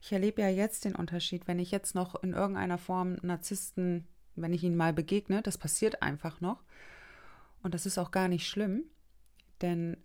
Ich 0.00 0.12
erlebe 0.12 0.42
ja 0.42 0.48
jetzt 0.48 0.84
den 0.84 0.94
Unterschied, 0.94 1.48
wenn 1.48 1.58
ich 1.58 1.70
jetzt 1.70 1.94
noch 1.94 2.22
in 2.22 2.32
irgendeiner 2.32 2.78
Form 2.78 3.16
Narzissten, 3.22 4.06
wenn 4.36 4.52
ich 4.52 4.62
ihnen 4.62 4.76
mal 4.76 4.92
begegne, 4.92 5.42
das 5.42 5.58
passiert 5.58 6.02
einfach 6.02 6.40
noch. 6.40 6.62
Und 7.62 7.74
das 7.74 7.86
ist 7.86 7.98
auch 7.98 8.12
gar 8.12 8.28
nicht 8.28 8.46
schlimm, 8.46 8.84
denn 9.62 9.96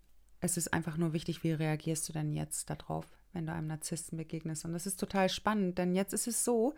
es 0.43 0.57
ist 0.57 0.73
einfach 0.73 0.97
nur 0.97 1.13
wichtig, 1.13 1.43
wie 1.43 1.53
reagierst 1.53 2.09
du 2.09 2.13
denn 2.13 2.33
jetzt 2.33 2.69
darauf, 2.69 3.05
wenn 3.31 3.45
du 3.45 3.53
einem 3.53 3.67
Narzissten 3.67 4.17
begegnest. 4.17 4.65
Und 4.65 4.73
das 4.73 4.85
ist 4.85 4.99
total 4.99 5.29
spannend, 5.29 5.77
denn 5.77 5.95
jetzt 5.95 6.13
ist 6.13 6.27
es 6.27 6.43
so, 6.43 6.73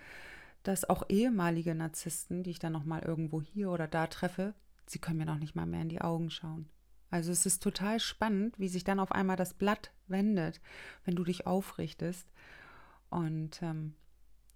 dass 0.61 0.87
auch 0.87 1.03
ehemalige 1.09 1.73
Narzissten, 1.73 2.43
die 2.43 2.51
ich 2.51 2.59
dann 2.59 2.73
nochmal 2.73 3.01
irgendwo 3.01 3.41
hier 3.41 3.71
oder 3.71 3.87
da 3.87 4.05
treffe, 4.05 4.53
sie 4.85 4.99
können 4.99 5.17
mir 5.17 5.25
noch 5.25 5.39
nicht 5.39 5.55
mal 5.55 5.65
mehr 5.65 5.81
in 5.81 5.89
die 5.89 6.01
Augen 6.01 6.29
schauen. 6.29 6.69
Also 7.09 7.31
es 7.31 7.47
ist 7.47 7.63
total 7.63 7.99
spannend, 7.99 8.59
wie 8.59 8.67
sich 8.67 8.83
dann 8.83 8.99
auf 8.99 9.11
einmal 9.11 9.35
das 9.35 9.55
Blatt 9.55 9.91
wendet, 10.07 10.61
wenn 11.03 11.15
du 11.15 11.23
dich 11.23 11.47
aufrichtest 11.47 12.27
und 13.09 13.63
ähm, 13.63 13.95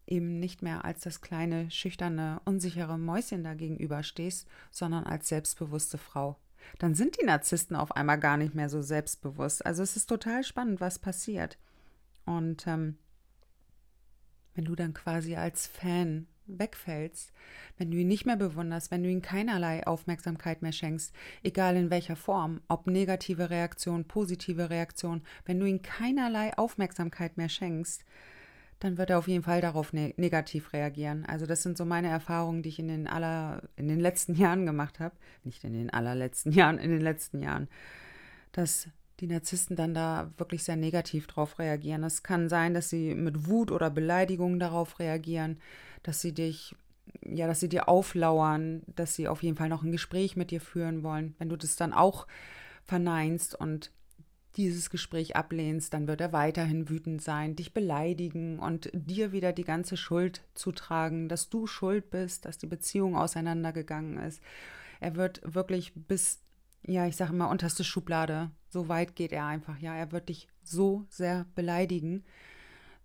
eben 0.06 0.39
nicht 0.39 0.62
mehr 0.62 0.86
als 0.86 1.01
das 1.01 1.22
kleine, 1.22 1.72
schüchterne, 1.72 2.42
unsichere 2.46 3.00
Mäuschen 3.00 3.44
da 3.44 3.56
gegenüber 3.56 4.04
stehst, 4.04 4.48
sondern 4.70 5.06
als 5.06 5.30
selbstbewusste 5.30 5.98
Frau. 5.98 6.38
Dann 6.78 6.96
sind 6.96 7.20
die 7.20 7.25
Narzissten 7.25 7.75
auf 7.75 7.92
einmal 7.96 8.20
gar 8.20 8.38
nicht 8.38 8.56
mehr 8.56 8.70
so 8.70 8.82
selbstbewusst. 8.82 9.66
Also 9.66 9.84
es 9.84 9.96
ist 9.96 10.08
total 10.08 10.44
spannend, 10.44 10.82
was 10.82 11.00
passiert. 11.00 11.58
Und 12.25 12.68
ähm, 12.68 12.98
wenn 14.56 14.66
du 14.66 14.75
dann 14.75 14.94
quasi 14.94 15.36
als 15.36 15.68
Fan 15.68 16.28
wegfällst, 16.46 17.32
wenn 17.78 17.92
du 17.92 17.98
ihn 17.98 18.08
nicht 18.08 18.25
mehr 18.25 18.36
bewunderst, 18.36 18.92
wenn 18.92 19.04
du 19.04 19.10
ihm 19.10 19.22
keinerlei 19.22 19.86
Aufmerksamkeit 19.86 20.62
mehr 20.62 20.72
schenkst, 20.72 21.13
egal 21.44 21.75
in 21.75 21.89
welcher 21.89 22.16
Form, 22.16 22.62
ob 22.68 22.88
negative 22.88 23.50
Reaktion, 23.50 24.06
positive 24.06 24.70
Reaktion, 24.70 25.22
wenn 25.46 25.60
du 25.60 25.66
ihm 25.66 25.82
keinerlei 25.82 26.58
Aufmerksamkeit 26.58 27.38
mehr 27.38 27.50
schenkst, 27.50 28.04
dann 28.79 28.98
wird 28.98 29.09
er 29.09 29.19
auf 29.19 29.27
jeden 29.27 29.43
Fall 29.43 29.62
darauf 29.62 29.93
ne 29.93 30.13
negativ 30.17 30.74
reagieren. 30.74 31.25
Also 31.25 31.45
das 31.45 31.63
sind 31.63 31.77
so 31.77 31.86
meine 31.86 32.07
Erfahrungen, 32.07 32.63
die 32.63 32.69
ich 32.69 32.79
in 32.79 32.88
den 32.88 33.07
aller 33.07 33.63
in 33.75 33.88
den 33.88 34.00
letzten 34.00 34.36
Jahren 34.41 34.65
gemacht 34.65 35.00
habe, 35.00 35.15
nicht 35.43 35.63
in 35.63 35.74
den 35.74 35.89
allerletzten 35.89 36.51
Jahren, 36.53 36.77
in 36.77 36.91
den 36.91 37.01
letzten 37.01 37.39
Jahren, 37.39 37.67
dass 38.51 38.88
die 39.19 39.27
Narzissten 39.27 39.75
dann 39.75 39.93
da 39.93 40.31
wirklich 40.38 40.63
sehr 40.63 40.77
negativ 40.77 41.27
drauf 41.27 41.59
reagieren. 41.59 42.03
Es 42.05 42.24
kann 42.24 42.48
sein, 42.48 42.74
dass 42.74 42.89
sie 42.89 43.15
mit 43.15 43.48
Wut 43.48 43.69
oder 43.69 43.89
Beleidigung 43.89 44.59
darauf 44.59 45.00
reagieren, 45.00 45.59
dass 46.03 46.21
sie 46.21 46.33
dich 46.33 46.75
ja, 47.25 47.48
dass 47.48 47.59
sie 47.59 47.69
dir 47.69 47.89
auflauern, 47.89 48.83
dass 48.95 49.15
sie 49.15 49.27
auf 49.27 49.41
jeden 49.41 49.57
Fall 49.57 49.67
noch 49.67 49.83
ein 49.83 49.91
Gespräch 49.91 50.36
mit 50.36 50.51
dir 50.51 50.62
führen 50.62 51.03
wollen. 51.03 51.36
Wenn 51.39 51.50
du 51.50 51.55
das 51.55 51.75
dann 51.75 51.91
auch 51.91 52.27
verneinst 52.83 53.55
und 53.55 53.91
dieses 54.58 54.89
Gespräch 54.89 55.36
ablehnst, 55.36 55.94
dann 55.94 56.08
wird 56.08 56.22
er 56.22 56.34
weiterhin 56.34 56.89
wütend 56.89 57.22
sein, 57.22 57.56
dich 57.56 57.74
beleidigen 57.74 58.60
und 58.60 58.89
dir 58.94 59.32
wieder 59.32 59.53
die 59.53 59.63
ganze 59.63 59.96
Schuld 59.96 60.44
zutragen, 60.53 61.29
dass 61.29 61.50
du 61.50 61.68
schuld 61.68 62.10
bist, 62.10 62.46
dass 62.46 62.58
die 62.58 62.68
Beziehung 62.68 63.15
auseinandergegangen 63.15 64.18
ist. 64.18 64.41
Er 65.00 65.15
wird 65.15 65.41
wirklich 65.44 65.94
bis, 65.96 66.39
ja, 66.84 67.06
ich 67.08 67.15
sage 67.15 67.34
mal, 67.34 67.46
unterste 67.46 67.84
Schublade, 67.84 68.51
so 68.70 68.89
weit 68.89 69.15
geht 69.15 69.32
er 69.32 69.46
einfach, 69.46 69.77
ja, 69.79 69.96
er 69.96 70.12
wird 70.12 70.29
dich 70.29 70.48
so 70.63 71.06
sehr 71.10 71.46
beleidigen, 71.56 72.24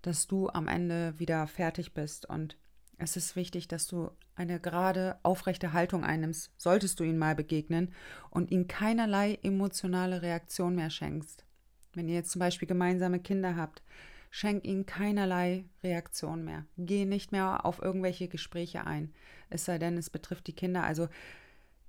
dass 0.03 0.27
du 0.27 0.49
am 0.49 0.67
Ende 0.67 1.15
wieder 1.19 1.47
fertig 1.47 1.95
bist 1.95 2.29
und 2.29 2.57
es 2.99 3.17
ist 3.17 3.37
wichtig, 3.37 3.69
dass 3.69 3.87
du 3.87 4.11
eine 4.37 4.61
gerade, 4.61 5.19
aufrechte 5.23 5.73
Haltung 5.73 6.05
einnimmst, 6.05 6.53
solltest 6.57 6.99
du 7.01 7.05
ihn 7.05 7.19
mal 7.19 7.35
begegnen 7.35 7.93
und 8.31 8.51
ihm 8.51 8.67
keinerlei 8.67 9.39
emotionale 9.43 10.23
Reaktion 10.23 10.75
mehr 10.75 10.91
schenkst. 10.91 11.45
Wenn 11.93 12.09
ihr 12.09 12.15
jetzt 12.15 12.31
zum 12.31 12.41
Beispiel 12.41 12.67
gemeinsame 12.67 13.21
Kinder 13.21 13.57
habt, 13.57 13.83
schenk 14.31 14.65
ihnen 14.65 14.87
keinerlei 14.87 15.65
Reaktion 15.83 16.45
mehr. 16.45 16.67
Geh 16.77 17.05
nicht 17.05 17.31
mehr 17.31 17.65
auf 17.65 17.81
irgendwelche 17.81 18.27
Gespräche 18.27 18.87
ein, 18.87 19.13
es 19.51 19.65
sei 19.65 19.79
denn, 19.79 19.97
es 19.97 20.11
betrifft 20.11 20.49
die 20.49 20.57
Kinder. 20.57 20.83
Also 20.83 21.09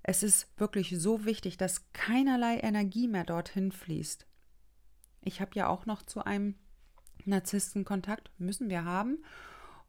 es 0.03 0.21
ist 0.21 0.47
wirklich 0.59 0.95
so 0.95 1.25
wichtig, 1.25 1.57
dass 1.57 1.91
keinerlei 1.93 2.59
Energie 2.59 3.07
mehr 3.07 3.23
dorthin 3.23 3.71
fließt. 3.71 4.27
Ich 5.21 5.41
habe 5.41 5.51
ja 5.55 5.67
auch 5.67 5.87
noch 5.87 6.03
zu 6.03 6.23
einem 6.23 6.53
Narzissten 7.25 7.85
Kontakt, 7.85 8.29
müssen 8.37 8.69
wir 8.69 8.85
haben. 8.85 9.23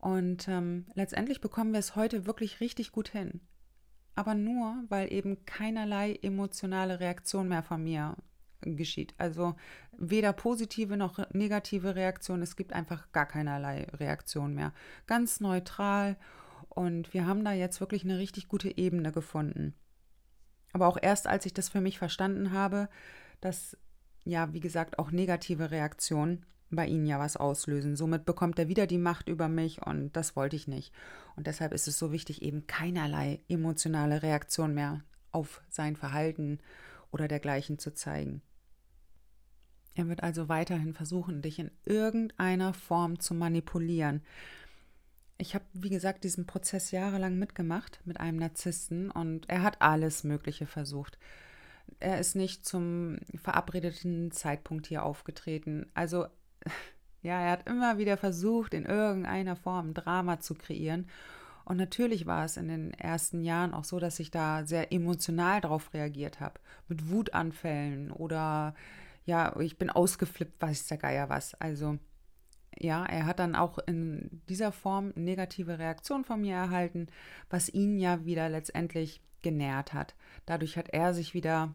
Und 0.07 0.47
ähm, 0.47 0.87
letztendlich 0.95 1.41
bekommen 1.41 1.73
wir 1.73 1.81
es 1.81 1.97
heute 1.97 2.27
wirklich 2.27 2.61
richtig 2.61 2.93
gut 2.93 3.09
hin. 3.09 3.41
Aber 4.15 4.37
nur, 4.37 4.85
weil 4.89 5.13
eben 5.13 5.45
keinerlei 5.47 6.15
emotionale 6.23 7.01
Reaktion 7.01 7.49
mehr 7.49 7.65
von 7.65 7.83
mir 7.83 8.15
geschieht. 8.61 9.17
Also 9.19 9.57
weder 9.99 10.33
positive 10.33 10.97
noch 10.97 11.29
negative 11.33 11.97
Reaktion. 11.97 12.41
Es 12.41 12.55
gibt 12.55 12.73
einfach 12.73 13.11
gar 13.11 13.27
keinerlei 13.27 13.89
Reaktion 13.95 14.55
mehr. 14.55 14.73
Ganz 15.09 15.41
neutral. 15.41 16.17
Und 16.69 17.13
wir 17.13 17.27
haben 17.27 17.45
da 17.45 17.53
jetzt 17.53 17.81
wirklich 17.81 18.05
eine 18.05 18.19
richtig 18.19 18.47
gute 18.47 18.79
Ebene 18.79 19.11
gefunden. 19.11 19.75
Aber 20.73 20.87
auch 20.87 20.99
erst, 21.03 21.27
als 21.27 21.47
ich 21.47 21.53
das 21.53 21.69
für 21.69 21.81
mich 21.81 21.99
verstanden 21.99 22.53
habe, 22.53 22.89
dass, 23.41 23.77
ja, 24.23 24.53
wie 24.53 24.61
gesagt, 24.61 25.01
auch 25.01 25.11
negative 25.11 25.73
Reaktionen 25.73 26.47
bei 26.71 26.87
ihnen 26.87 27.07
ja 27.07 27.19
was 27.19 27.37
auslösen. 27.37 27.97
Somit 27.97 28.25
bekommt 28.25 28.59
er 28.59 28.69
wieder 28.69 28.87
die 28.87 28.99
Macht 28.99 29.29
über 29.29 29.49
mich 29.49 29.87
und 29.87 30.17
das 30.17 30.37
wollte 30.37 30.57
ich 30.57 30.69
nicht. 30.69 30.93
Und 31.37 31.47
deshalb 31.47 31.73
ist 31.73 31.89
es 31.89 31.99
so 31.99 32.13
wichtig, 32.13 32.43
eben 32.43 32.67
keinerlei 32.67 33.41
emotionale 33.49 34.23
Reaktion 34.23 34.75
mehr 34.75 35.03
auf 35.33 35.63
sein 35.69 35.97
Verhalten 35.97 36.59
oder 37.11 37.29
dergleichen 37.29 37.79
zu 37.79 37.95
zeigen. 37.95 38.43
Er 39.95 40.09
wird 40.09 40.23
also 40.23 40.49
weiterhin 40.49 40.93
versuchen, 40.93 41.41
dich 41.41 41.59
in 41.59 41.71
irgendeiner 41.85 42.75
Form 42.75 43.19
zu 43.19 43.33
manipulieren. 43.33 44.23
Ich 45.39 45.55
habe, 45.55 45.65
wie 45.73 45.89
gesagt, 45.89 46.25
diesen 46.25 46.47
Prozess 46.47 46.91
jahrelang 46.91 47.39
mitgemacht 47.39 48.01
mit 48.05 48.21
einem 48.21 48.39
Narzissten 48.39 49.11
und 49.11 49.49
er 49.49 49.63
hat 49.63 49.81
alles 49.81 50.25
Mögliche 50.25 50.67
versucht. 50.67 51.19
Er 52.01 52.19
ist 52.19 52.37
nicht 52.37 52.67
zum 52.67 53.19
verabredeten 53.37 54.33
Zeitpunkt 54.33 54.87
hier 54.87 55.03
aufgetreten. 55.03 55.87
Also, 55.95 56.27
ja, 57.23 57.41
er 57.41 57.53
hat 57.53 57.69
immer 57.69 57.99
wieder 57.99 58.17
versucht, 58.17 58.75
in 58.75 58.85
irgendeiner 58.85 59.57
Form 59.57 59.95
Drama 59.95 60.41
zu 60.41 60.55
kreieren. 60.55 61.07
Und 61.65 61.79
natürlich 61.79 62.27
war 62.27 62.45
es 62.45 62.57
in 62.57 62.69
den 62.69 62.95
ersten 62.95 63.43
Jahren 63.43 63.75
auch 63.75 63.85
so, 63.85 63.99
dass 63.99 64.21
ich 64.21 64.31
da 64.31 64.65
sehr 64.65 64.93
emotional 64.93 65.61
darauf 65.61 65.93
reagiert 65.93 66.39
habe. 66.39 66.61
Mit 66.87 67.11
Wutanfällen 67.11 68.13
oder 68.13 68.75
ja, 69.25 69.59
ich 69.59 69.77
bin 69.77 69.91
ausgeflippt, 69.91 70.63
weiß 70.63 70.87
der 70.87 70.99
Geier 70.99 71.29
was. 71.29 71.55
Also 71.55 71.99
ja, 72.79 73.05
er 73.05 73.27
hat 73.27 73.41
dann 73.41 73.57
auch 73.57 73.79
in 73.79 74.43
dieser 74.49 74.71
Form 74.71 75.13
negative 75.17 75.79
Reaktionen 75.79 76.25
von 76.25 76.41
mir 76.41 76.55
erhalten, 76.55 77.09
was 77.51 77.69
ihn 77.69 77.99
ja 77.99 78.25
wieder 78.25 78.49
letztendlich 78.49 79.21
genährt 79.43 79.93
hat. 79.93 80.15
Dadurch 80.45 80.77
hat 80.77 80.91
er 80.91 81.15
sich 81.15 81.35
wieder 81.35 81.75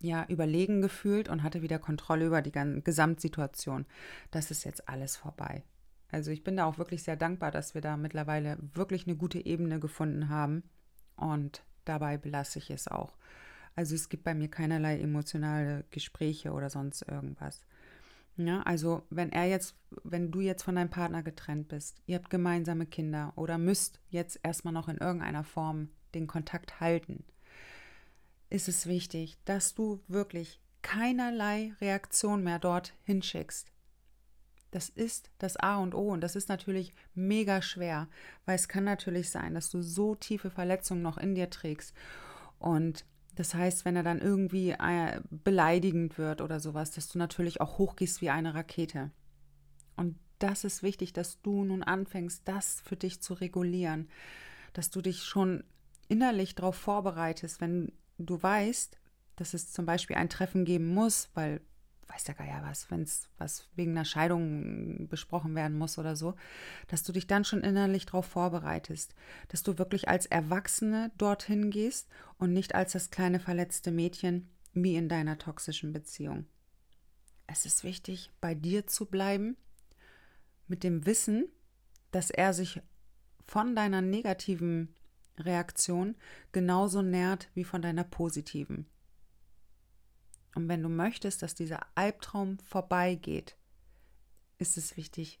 ja 0.00 0.24
überlegen 0.28 0.80
gefühlt 0.80 1.28
und 1.28 1.42
hatte 1.42 1.62
wieder 1.62 1.78
Kontrolle 1.78 2.26
über 2.26 2.42
die 2.42 2.52
Gesamtsituation. 2.52 3.86
Das 4.30 4.50
ist 4.50 4.64
jetzt 4.64 4.88
alles 4.88 5.16
vorbei. 5.16 5.64
Also 6.10 6.30
ich 6.30 6.44
bin 6.44 6.56
da 6.56 6.64
auch 6.64 6.78
wirklich 6.78 7.02
sehr 7.02 7.16
dankbar, 7.16 7.50
dass 7.50 7.74
wir 7.74 7.80
da 7.80 7.96
mittlerweile 7.96 8.58
wirklich 8.74 9.06
eine 9.06 9.16
gute 9.16 9.44
Ebene 9.44 9.78
gefunden 9.78 10.28
haben 10.28 10.62
und 11.16 11.62
dabei 11.84 12.16
belasse 12.16 12.58
ich 12.58 12.70
es 12.70 12.88
auch. 12.88 13.16
Also 13.74 13.94
es 13.94 14.08
gibt 14.08 14.24
bei 14.24 14.34
mir 14.34 14.48
keinerlei 14.48 14.98
emotionale 14.98 15.84
Gespräche 15.90 16.52
oder 16.52 16.70
sonst 16.70 17.02
irgendwas. 17.02 17.64
Ja, 18.36 18.62
also 18.62 19.02
wenn 19.10 19.32
er 19.32 19.46
jetzt, 19.46 19.74
wenn 20.04 20.30
du 20.30 20.40
jetzt 20.40 20.62
von 20.62 20.76
deinem 20.76 20.90
Partner 20.90 21.22
getrennt 21.22 21.68
bist, 21.68 22.00
ihr 22.06 22.16
habt 22.16 22.30
gemeinsame 22.30 22.86
Kinder 22.86 23.32
oder 23.36 23.58
müsst 23.58 24.00
jetzt 24.10 24.38
erstmal 24.42 24.72
noch 24.72 24.88
in 24.88 24.98
irgendeiner 24.98 25.44
Form 25.44 25.88
den 26.14 26.26
Kontakt 26.26 26.80
halten, 26.80 27.24
ist 28.50 28.68
es 28.68 28.86
wichtig, 28.86 29.38
dass 29.44 29.74
du 29.74 30.00
wirklich 30.08 30.60
keinerlei 30.82 31.74
Reaktion 31.80 32.42
mehr 32.42 32.58
dort 32.58 32.94
hinschickst. 33.04 33.72
Das 34.70 34.88
ist 34.88 35.30
das 35.38 35.56
A 35.56 35.78
und 35.78 35.94
O 35.94 36.10
und 36.10 36.20
das 36.20 36.36
ist 36.36 36.48
natürlich 36.48 36.94
mega 37.14 37.62
schwer, 37.62 38.08
weil 38.44 38.56
es 38.56 38.68
kann 38.68 38.84
natürlich 38.84 39.30
sein, 39.30 39.54
dass 39.54 39.70
du 39.70 39.80
so 39.82 40.14
tiefe 40.14 40.50
Verletzungen 40.50 41.02
noch 41.02 41.16
in 41.18 41.34
dir 41.34 41.48
trägst 41.48 41.94
und 42.58 43.04
das 43.38 43.54
heißt, 43.54 43.84
wenn 43.84 43.94
er 43.94 44.02
dann 44.02 44.18
irgendwie 44.18 44.70
äh, 44.70 45.20
beleidigend 45.30 46.18
wird 46.18 46.40
oder 46.40 46.58
sowas, 46.58 46.90
dass 46.90 47.06
du 47.06 47.18
natürlich 47.18 47.60
auch 47.60 47.78
hochgehst 47.78 48.20
wie 48.20 48.30
eine 48.30 48.54
Rakete. 48.54 49.12
Und 49.96 50.18
das 50.40 50.64
ist 50.64 50.82
wichtig, 50.82 51.12
dass 51.12 51.40
du 51.40 51.62
nun 51.64 51.84
anfängst, 51.84 52.42
das 52.46 52.80
für 52.80 52.96
dich 52.96 53.20
zu 53.20 53.34
regulieren, 53.34 54.08
dass 54.72 54.90
du 54.90 55.00
dich 55.00 55.22
schon 55.22 55.62
innerlich 56.08 56.56
darauf 56.56 56.74
vorbereitest, 56.74 57.60
wenn 57.60 57.92
du 58.18 58.42
weißt, 58.42 58.98
dass 59.36 59.54
es 59.54 59.72
zum 59.72 59.86
Beispiel 59.86 60.16
ein 60.16 60.28
Treffen 60.28 60.64
geben 60.64 60.88
muss, 60.88 61.30
weil 61.34 61.60
weiß 62.08 62.24
der 62.24 62.34
Geier 62.34 62.62
was, 62.62 62.90
wenn 62.90 63.02
es 63.02 63.28
was 63.36 63.68
wegen 63.76 63.92
einer 63.92 64.04
Scheidung 64.04 65.08
besprochen 65.08 65.54
werden 65.54 65.76
muss 65.76 65.98
oder 65.98 66.16
so, 66.16 66.34
dass 66.88 67.02
du 67.02 67.12
dich 67.12 67.26
dann 67.26 67.44
schon 67.44 67.60
innerlich 67.60 68.06
darauf 68.06 68.26
vorbereitest, 68.26 69.14
dass 69.48 69.62
du 69.62 69.78
wirklich 69.78 70.08
als 70.08 70.26
Erwachsene 70.26 71.12
dorthin 71.18 71.70
gehst 71.70 72.08
und 72.38 72.52
nicht 72.52 72.74
als 72.74 72.92
das 72.92 73.10
kleine 73.10 73.40
verletzte 73.40 73.90
Mädchen 73.90 74.48
wie 74.72 74.96
in 74.96 75.08
deiner 75.08 75.38
toxischen 75.38 75.92
Beziehung. 75.92 76.46
Es 77.46 77.66
ist 77.66 77.84
wichtig, 77.84 78.30
bei 78.40 78.54
dir 78.54 78.86
zu 78.86 79.06
bleiben, 79.06 79.56
mit 80.66 80.84
dem 80.84 81.06
Wissen, 81.06 81.48
dass 82.10 82.30
er 82.30 82.52
sich 82.52 82.80
von 83.46 83.74
deiner 83.74 84.02
negativen 84.02 84.94
Reaktion 85.44 86.16
genauso 86.52 87.02
nährt 87.02 87.48
wie 87.54 87.64
von 87.64 87.82
deiner 87.82 88.04
positiven. 88.04 88.86
Und 90.54 90.68
wenn 90.68 90.82
du 90.82 90.88
möchtest, 90.88 91.42
dass 91.42 91.54
dieser 91.54 91.80
Albtraum 91.94 92.58
vorbeigeht, 92.60 93.56
ist 94.58 94.76
es 94.76 94.96
wichtig, 94.96 95.40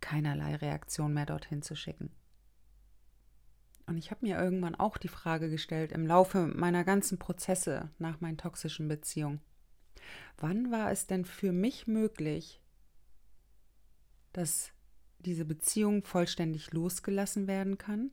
keinerlei 0.00 0.56
Reaktion 0.56 1.14
mehr 1.14 1.26
dorthin 1.26 1.62
zu 1.62 1.74
schicken. 1.74 2.10
Und 3.86 3.98
ich 3.98 4.10
habe 4.10 4.24
mir 4.24 4.38
irgendwann 4.38 4.74
auch 4.74 4.96
die 4.96 5.08
Frage 5.08 5.50
gestellt 5.50 5.92
im 5.92 6.06
Laufe 6.06 6.46
meiner 6.46 6.84
ganzen 6.84 7.18
Prozesse 7.18 7.90
nach 7.98 8.20
meinen 8.20 8.38
toxischen 8.38 8.88
Beziehungen. 8.88 9.40
Wann 10.36 10.70
war 10.70 10.90
es 10.90 11.06
denn 11.06 11.24
für 11.24 11.52
mich 11.52 11.86
möglich, 11.86 12.60
dass 14.32 14.72
diese 15.18 15.44
Beziehung 15.44 16.04
vollständig 16.04 16.72
losgelassen 16.72 17.46
werden 17.46 17.78
kann 17.78 18.10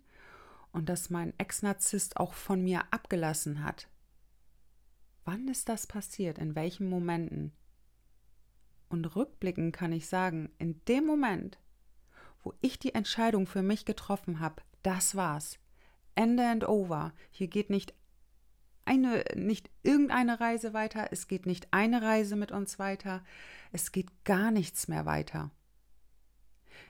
und 0.71 0.89
dass 0.89 1.09
mein 1.09 1.33
Ex-Narzisst 1.37 2.17
auch 2.17 2.33
von 2.33 2.63
mir 2.63 2.83
abgelassen 2.91 3.63
hat, 3.63 3.89
Wann 5.31 5.47
ist 5.47 5.69
das 5.69 5.85
passiert? 5.85 6.39
In 6.39 6.55
welchen 6.55 6.89
Momenten? 6.89 7.51
Und 8.89 9.15
rückblickend 9.15 9.75
kann 9.75 9.91
ich 9.91 10.07
sagen, 10.07 10.49
in 10.57 10.83
dem 10.85 11.05
Moment, 11.05 11.59
wo 12.41 12.55
ich 12.61 12.79
die 12.79 12.95
Entscheidung 12.95 13.45
für 13.45 13.61
mich 13.61 13.85
getroffen 13.85 14.39
habe, 14.39 14.63
das 14.81 15.13
war's. 15.13 15.59
Ende 16.15 16.47
and 16.47 16.67
over. 16.67 17.13
Hier 17.29 17.47
geht 17.47 17.69
nicht 17.69 17.93
eine, 18.85 19.23
nicht 19.35 19.69
irgendeine 19.83 20.39
Reise 20.39 20.73
weiter, 20.73 21.09
es 21.11 21.27
geht 21.27 21.45
nicht 21.45 21.67
eine 21.71 22.01
Reise 22.01 22.35
mit 22.35 22.51
uns 22.51 22.79
weiter, 22.79 23.23
es 23.71 23.91
geht 23.91 24.23
gar 24.23 24.49
nichts 24.49 24.87
mehr 24.87 25.05
weiter. 25.05 25.51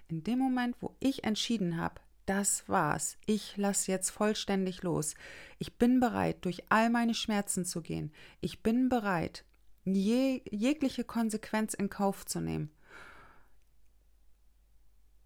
In 0.08 0.24
dem 0.24 0.40
Moment, 0.40 0.78
wo 0.80 0.96
ich 1.02 1.26
entschieden 1.26 1.76
habe, 1.76 2.00
das 2.30 2.70
war's. 2.70 3.18
Ich 3.26 3.58
lasse 3.58 3.92
jetzt 3.92 4.12
vollständig 4.12 4.84
los. 4.84 5.16
Ich 5.58 5.80
bin 5.80 6.00
bereit, 6.00 6.46
durch 6.46 6.64
all 6.70 6.92
meine 6.92 7.16
Schmerzen 7.16 7.66
zu 7.66 7.82
gehen. 7.82 8.14
Ich 8.40 8.62
bin 8.62 8.88
bereit, 8.88 9.46
je, 9.84 10.44
jegliche 10.48 11.04
Konsequenz 11.04 11.74
in 11.74 11.90
Kauf 11.90 12.28
zu 12.28 12.40
nehmen. 12.40 12.72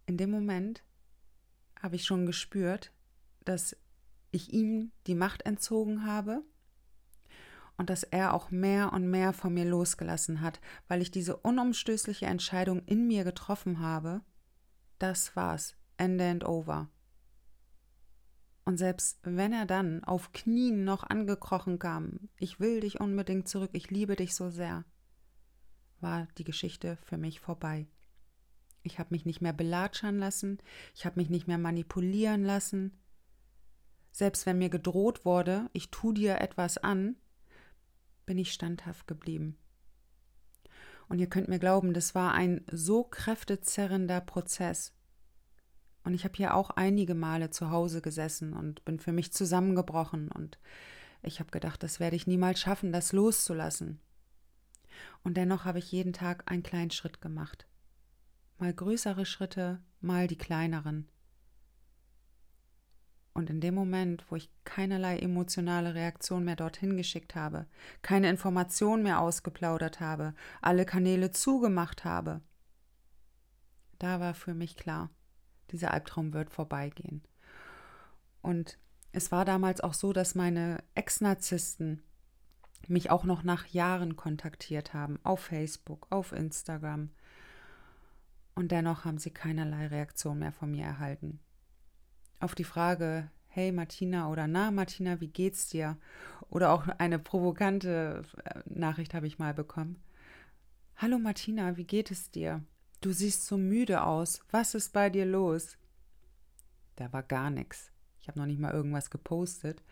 In 0.05 0.15
dem 0.15 0.31
Moment 0.31 0.81
habe 1.81 1.97
ich 1.97 2.05
schon 2.05 2.25
gespürt, 2.25 2.93
dass 3.43 3.75
ich 4.31 4.53
ihm 4.53 4.93
die 5.05 5.15
Macht 5.15 5.45
entzogen 5.45 6.05
habe 6.05 6.41
und 7.75 7.89
dass 7.89 8.03
er 8.03 8.33
auch 8.33 8.49
mehr 8.49 8.93
und 8.93 9.09
mehr 9.09 9.33
von 9.33 9.53
mir 9.53 9.65
losgelassen 9.65 10.39
hat, 10.39 10.61
weil 10.87 11.01
ich 11.01 11.11
diese 11.11 11.35
unumstößliche 11.35 12.27
Entscheidung 12.27 12.81
in 12.85 13.07
mir 13.07 13.25
getroffen 13.25 13.79
habe. 13.79 14.21
Das 14.99 15.35
war's. 15.35 15.75
Ende 15.97 16.29
and 16.29 16.45
over. 16.45 16.89
Und 18.65 18.77
selbst 18.77 19.19
wenn 19.23 19.51
er 19.51 19.65
dann 19.65 20.03
auf 20.03 20.31
Knien 20.31 20.83
noch 20.85 21.03
angekrochen 21.03 21.79
kam, 21.79 22.29
ich 22.37 22.59
will 22.59 22.79
dich 22.79 22.99
unbedingt 22.99 23.47
zurück, 23.47 23.71
ich 23.73 23.91
liebe 23.91 24.15
dich 24.15 24.35
so 24.35 24.49
sehr, 24.49 24.85
war 25.99 26.27
die 26.37 26.45
Geschichte 26.45 26.97
für 27.03 27.17
mich 27.17 27.39
vorbei. 27.39 27.87
Ich 28.83 28.99
habe 28.99 29.09
mich 29.11 29.25
nicht 29.25 29.41
mehr 29.41 29.53
belatschern 29.53 30.17
lassen, 30.17 30.59
ich 30.93 31.05
habe 31.05 31.19
mich 31.19 31.29
nicht 31.29 31.47
mehr 31.47 31.57
manipulieren 31.57 32.43
lassen. 32.43 32.97
Selbst 34.11 34.45
wenn 34.45 34.59
mir 34.59 34.69
gedroht 34.69 35.25
wurde, 35.25 35.69
ich 35.73 35.89
tu 35.89 36.11
dir 36.13 36.39
etwas 36.39 36.77
an, 36.77 37.15
bin 38.25 38.37
ich 38.37 38.53
standhaft 38.53 39.07
geblieben. 39.07 39.57
Und 41.09 41.19
ihr 41.19 41.27
könnt 41.27 41.49
mir 41.49 41.59
glauben, 41.59 41.93
das 41.93 42.15
war 42.15 42.33
ein 42.33 42.63
so 42.71 43.03
kräftezerrender 43.03 44.21
Prozess. 44.21 44.93
Und 46.03 46.13
ich 46.13 46.25
habe 46.25 46.35
hier 46.35 46.53
auch 46.53 46.69
einige 46.71 47.15
Male 47.15 47.49
zu 47.49 47.69
Hause 47.69 48.01
gesessen 48.01 48.53
und 48.53 48.83
bin 48.83 48.99
für 48.99 49.13
mich 49.13 49.31
zusammengebrochen 49.31 50.29
und 50.29 50.59
ich 51.21 51.39
habe 51.39 51.51
gedacht, 51.51 51.81
das 51.81 52.01
werde 52.01 52.17
ich 52.17 52.27
niemals 52.27 52.59
schaffen, 52.59 52.91
das 52.91 53.13
loszulassen. 53.13 53.99
Und 55.23 55.37
dennoch 55.37 55.63
habe 55.63 55.79
ich 55.79 55.91
jeden 55.91 56.11
Tag 56.11 56.51
einen 56.51 56.63
kleinen 56.63 56.91
Schritt 56.91 57.21
gemacht. 57.21 57.65
Mal 58.57 58.73
größere 58.73 59.25
Schritte, 59.25 59.81
mal 60.01 60.27
die 60.27 60.37
kleineren. 60.37 61.07
Und 63.33 63.49
in 63.49 63.61
dem 63.61 63.73
Moment, 63.73 64.25
wo 64.29 64.35
ich 64.35 64.51
keinerlei 64.63 65.17
emotionale 65.17 65.95
Reaktion 65.95 66.43
mehr 66.43 66.55
dorthin 66.55 66.97
geschickt 66.97 67.35
habe, 67.35 67.65
keine 68.01 68.29
Information 68.29 69.01
mehr 69.01 69.21
ausgeplaudert 69.21 70.01
habe, 70.01 70.35
alle 70.61 70.85
Kanäle 70.85 71.31
zugemacht 71.31 72.03
habe, 72.03 72.41
da 73.97 74.19
war 74.19 74.35
für 74.35 74.53
mich 74.53 74.75
klar, 74.75 75.09
dieser 75.71 75.91
Albtraum 75.91 76.33
wird 76.33 76.49
vorbeigehen. 76.49 77.21
Und 78.41 78.77
es 79.11 79.31
war 79.31 79.45
damals 79.45 79.81
auch 79.81 79.93
so, 79.93 80.13
dass 80.13 80.35
meine 80.35 80.83
Ex-Narzissten 80.95 82.01
mich 82.87 83.09
auch 83.09 83.23
noch 83.23 83.43
nach 83.43 83.67
Jahren 83.67 84.15
kontaktiert 84.15 84.93
haben, 84.93 85.19
auf 85.23 85.39
Facebook, 85.39 86.07
auf 86.09 86.31
Instagram. 86.31 87.09
Und 88.55 88.71
dennoch 88.71 89.05
haben 89.05 89.17
sie 89.17 89.31
keinerlei 89.31 89.87
Reaktion 89.87 90.39
mehr 90.39 90.51
von 90.51 90.71
mir 90.71 90.85
erhalten. 90.85 91.39
Auf 92.39 92.55
die 92.55 92.65
Frage, 92.65 93.31
hey 93.47 93.71
Martina 93.71 94.29
oder 94.29 94.47
na 94.47 94.71
Martina, 94.71 95.21
wie 95.21 95.29
geht's 95.29 95.69
dir? 95.69 95.97
Oder 96.49 96.71
auch 96.71 96.87
eine 96.87 97.19
provokante 97.19 98.23
äh, 98.43 98.59
Nachricht 98.65 99.13
habe 99.13 99.27
ich 99.27 99.39
mal 99.39 99.53
bekommen. 99.53 100.03
Hallo 100.97 101.17
Martina, 101.17 101.77
wie 101.77 101.85
geht 101.85 102.11
es 102.11 102.31
dir? 102.31 102.63
Du 103.03 103.11
siehst 103.11 103.47
so 103.47 103.57
müde 103.57 104.03
aus. 104.03 104.39
Was 104.49 104.75
ist 104.75 104.93
bei 104.93 105.09
dir 105.09 105.25
los? 105.25 105.77
Da 106.95 107.11
war 107.11 107.21
gar 107.21 107.49
nichts. 107.49 107.91
Ich 108.21 108.29
habe 108.29 108.39
noch 108.39 108.45
nicht 108.45 108.61
mal 108.61 108.71
irgendwas 108.71 109.09
gepostet. 109.09 109.83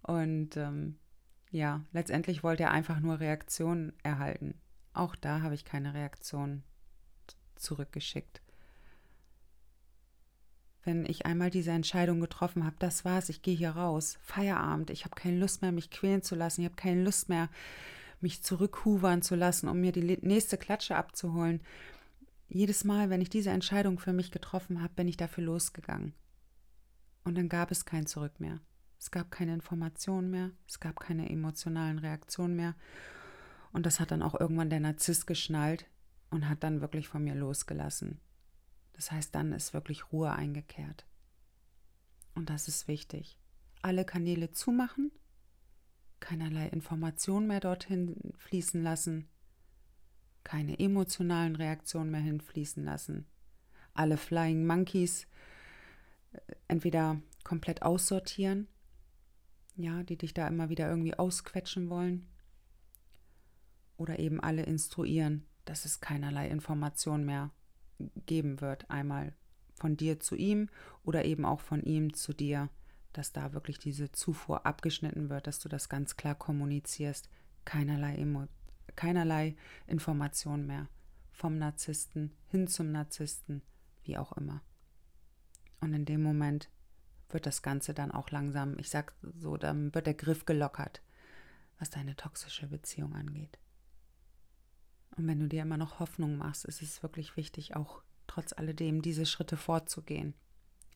Und 0.00 0.56
ähm, 0.56 0.96
ja, 1.50 1.84
letztendlich 1.92 2.42
wollte 2.42 2.62
er 2.62 2.70
einfach 2.70 3.00
nur 3.00 3.20
Reaktionen 3.20 3.92
erhalten. 4.02 4.54
Auch 4.94 5.14
da 5.14 5.42
habe 5.42 5.54
ich 5.54 5.66
keine 5.66 5.92
Reaktion 5.92 6.62
zurückgeschickt. 7.54 8.40
Wenn 10.84 11.04
ich 11.04 11.26
einmal 11.26 11.50
diese 11.50 11.72
Entscheidung 11.72 12.18
getroffen 12.18 12.64
habe, 12.64 12.76
das 12.78 13.04
war's, 13.04 13.28
ich 13.28 13.42
gehe 13.42 13.56
hier 13.56 13.72
raus, 13.72 14.18
Feierabend, 14.22 14.88
ich 14.88 15.04
habe 15.04 15.16
keine 15.16 15.36
Lust 15.36 15.60
mehr, 15.60 15.70
mich 15.70 15.90
quälen 15.90 16.22
zu 16.22 16.34
lassen, 16.34 16.62
ich 16.62 16.68
habe 16.68 16.76
keine 16.76 17.04
Lust 17.04 17.28
mehr, 17.28 17.50
mich 18.22 18.42
zurückhuvern 18.42 19.20
zu 19.20 19.34
lassen, 19.34 19.68
um 19.68 19.82
mir 19.82 19.92
die 19.92 20.18
nächste 20.22 20.56
Klatsche 20.56 20.96
abzuholen. 20.96 21.60
Jedes 22.48 22.84
Mal, 22.84 23.10
wenn 23.10 23.20
ich 23.20 23.28
diese 23.28 23.50
Entscheidung 23.50 23.98
für 23.98 24.12
mich 24.12 24.30
getroffen 24.30 24.82
habe, 24.82 24.94
bin 24.94 25.06
ich 25.06 25.16
dafür 25.16 25.44
losgegangen. 25.44 26.14
Und 27.24 27.36
dann 27.36 27.48
gab 27.48 27.70
es 27.70 27.84
kein 27.84 28.06
Zurück 28.06 28.40
mehr. 28.40 28.60
Es 28.98 29.10
gab 29.10 29.30
keine 29.30 29.54
Informationen 29.54 30.30
mehr, 30.30 30.50
es 30.66 30.80
gab 30.80 30.98
keine 30.98 31.28
emotionalen 31.28 31.98
Reaktionen 31.98 32.56
mehr. 32.56 32.74
Und 33.70 33.86
das 33.86 34.00
hat 34.00 34.10
dann 34.10 34.22
auch 34.22 34.38
irgendwann 34.38 34.70
der 34.70 34.80
Narzisst 34.80 35.26
geschnallt 35.26 35.86
und 36.30 36.48
hat 36.48 36.64
dann 36.64 36.80
wirklich 36.80 37.06
von 37.06 37.22
mir 37.22 37.34
losgelassen. 37.34 38.20
Das 38.94 39.12
heißt, 39.12 39.34
dann 39.34 39.52
ist 39.52 39.74
wirklich 39.74 40.10
Ruhe 40.10 40.32
eingekehrt. 40.32 41.06
Und 42.34 42.50
das 42.50 42.66
ist 42.66 42.88
wichtig. 42.88 43.38
Alle 43.82 44.04
Kanäle 44.04 44.50
zumachen, 44.50 45.12
keinerlei 46.18 46.68
Informationen 46.68 47.46
mehr 47.46 47.60
dorthin 47.60 48.32
fließen 48.36 48.82
lassen, 48.82 49.28
keine 50.48 50.78
emotionalen 50.78 51.56
Reaktionen 51.56 52.10
mehr 52.10 52.20
hinfließen 52.20 52.84
lassen. 52.84 53.26
Alle 53.94 54.16
Flying 54.16 54.66
Monkeys 54.66 55.26
äh, 56.32 56.38
entweder 56.68 57.20
komplett 57.44 57.82
aussortieren 57.82 58.68
ja, 59.78 60.02
die 60.02 60.16
dich 60.16 60.34
da 60.34 60.46
immer 60.48 60.68
wieder 60.68 60.90
irgendwie 60.90 61.14
ausquetschen 61.14 61.88
wollen. 61.88 62.26
Oder 63.96 64.18
eben 64.18 64.40
alle 64.40 64.64
instruieren, 64.64 65.46
dass 65.64 65.84
es 65.84 66.00
keinerlei 66.00 66.48
Information 66.48 67.24
mehr 67.24 67.50
geben 68.26 68.60
wird. 68.60 68.90
Einmal 68.90 69.34
von 69.74 69.96
dir 69.96 70.20
zu 70.20 70.34
ihm 70.34 70.68
oder 71.04 71.24
eben 71.24 71.44
auch 71.44 71.60
von 71.60 71.82
ihm 71.82 72.12
zu 72.12 72.32
dir, 72.32 72.68
dass 73.12 73.32
da 73.32 73.52
wirklich 73.52 73.78
diese 73.78 74.12
Zufuhr 74.12 74.66
abgeschnitten 74.66 75.30
wird, 75.30 75.46
dass 75.46 75.60
du 75.60 75.68
das 75.68 75.88
ganz 75.88 76.16
klar 76.16 76.34
kommunizierst. 76.34 77.28
Keinerlei, 77.64 78.16
Emo 78.16 78.48
keinerlei 78.98 79.54
Information 79.86 80.66
mehr 80.66 80.88
vom 81.30 81.56
Narzissten 81.56 82.32
hin 82.48 82.66
zum 82.66 82.90
Narzissten, 82.90 83.62
wie 84.02 84.18
auch 84.18 84.32
immer. 84.32 84.60
Und 85.80 85.94
in 85.94 86.04
dem 86.04 86.20
Moment 86.20 86.68
wird 87.30 87.46
das 87.46 87.62
Ganze 87.62 87.94
dann 87.94 88.10
auch 88.10 88.32
langsam, 88.32 88.76
ich 88.76 88.90
sag 88.90 89.14
so, 89.22 89.56
dann 89.56 89.94
wird 89.94 90.06
der 90.06 90.14
Griff 90.14 90.46
gelockert, 90.46 91.00
was 91.78 91.90
deine 91.90 92.16
toxische 92.16 92.66
Beziehung 92.66 93.14
angeht. 93.14 93.60
Und 95.16 95.28
wenn 95.28 95.38
du 95.38 95.46
dir 95.46 95.62
immer 95.62 95.76
noch 95.76 96.00
Hoffnung 96.00 96.36
machst, 96.36 96.64
ist 96.64 96.82
es 96.82 97.00
wirklich 97.00 97.36
wichtig, 97.36 97.76
auch 97.76 98.02
trotz 98.26 98.52
alledem 98.52 99.00
diese 99.00 99.26
Schritte 99.26 99.56
vorzugehen. 99.56 100.34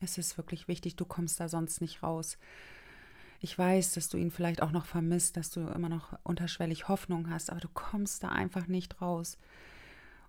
Es 0.01 0.17
ist 0.17 0.35
wirklich 0.35 0.67
wichtig, 0.67 0.97
du 0.97 1.05
kommst 1.05 1.39
da 1.39 1.47
sonst 1.47 1.79
nicht 1.79 2.03
raus. 2.03 2.37
Ich 3.43 3.59
weiß, 3.59 3.91
dass 3.91 4.07
du 4.07 4.15
ihn 4.15 4.31
vielleicht 4.31 4.61
auch 4.61 4.71
noch 4.71 4.85
vermisst, 4.85 5.35
dass 5.35 5.49
du 5.49 5.67
immer 5.67 5.89
noch 5.89 6.17
unterschwellig 6.23 6.87
Hoffnung 6.87 7.29
hast, 7.29 7.49
aber 7.49 7.59
du 7.59 7.67
kommst 7.67 8.23
da 8.23 8.29
einfach 8.29 8.67
nicht 8.67 9.01
raus. 9.01 9.37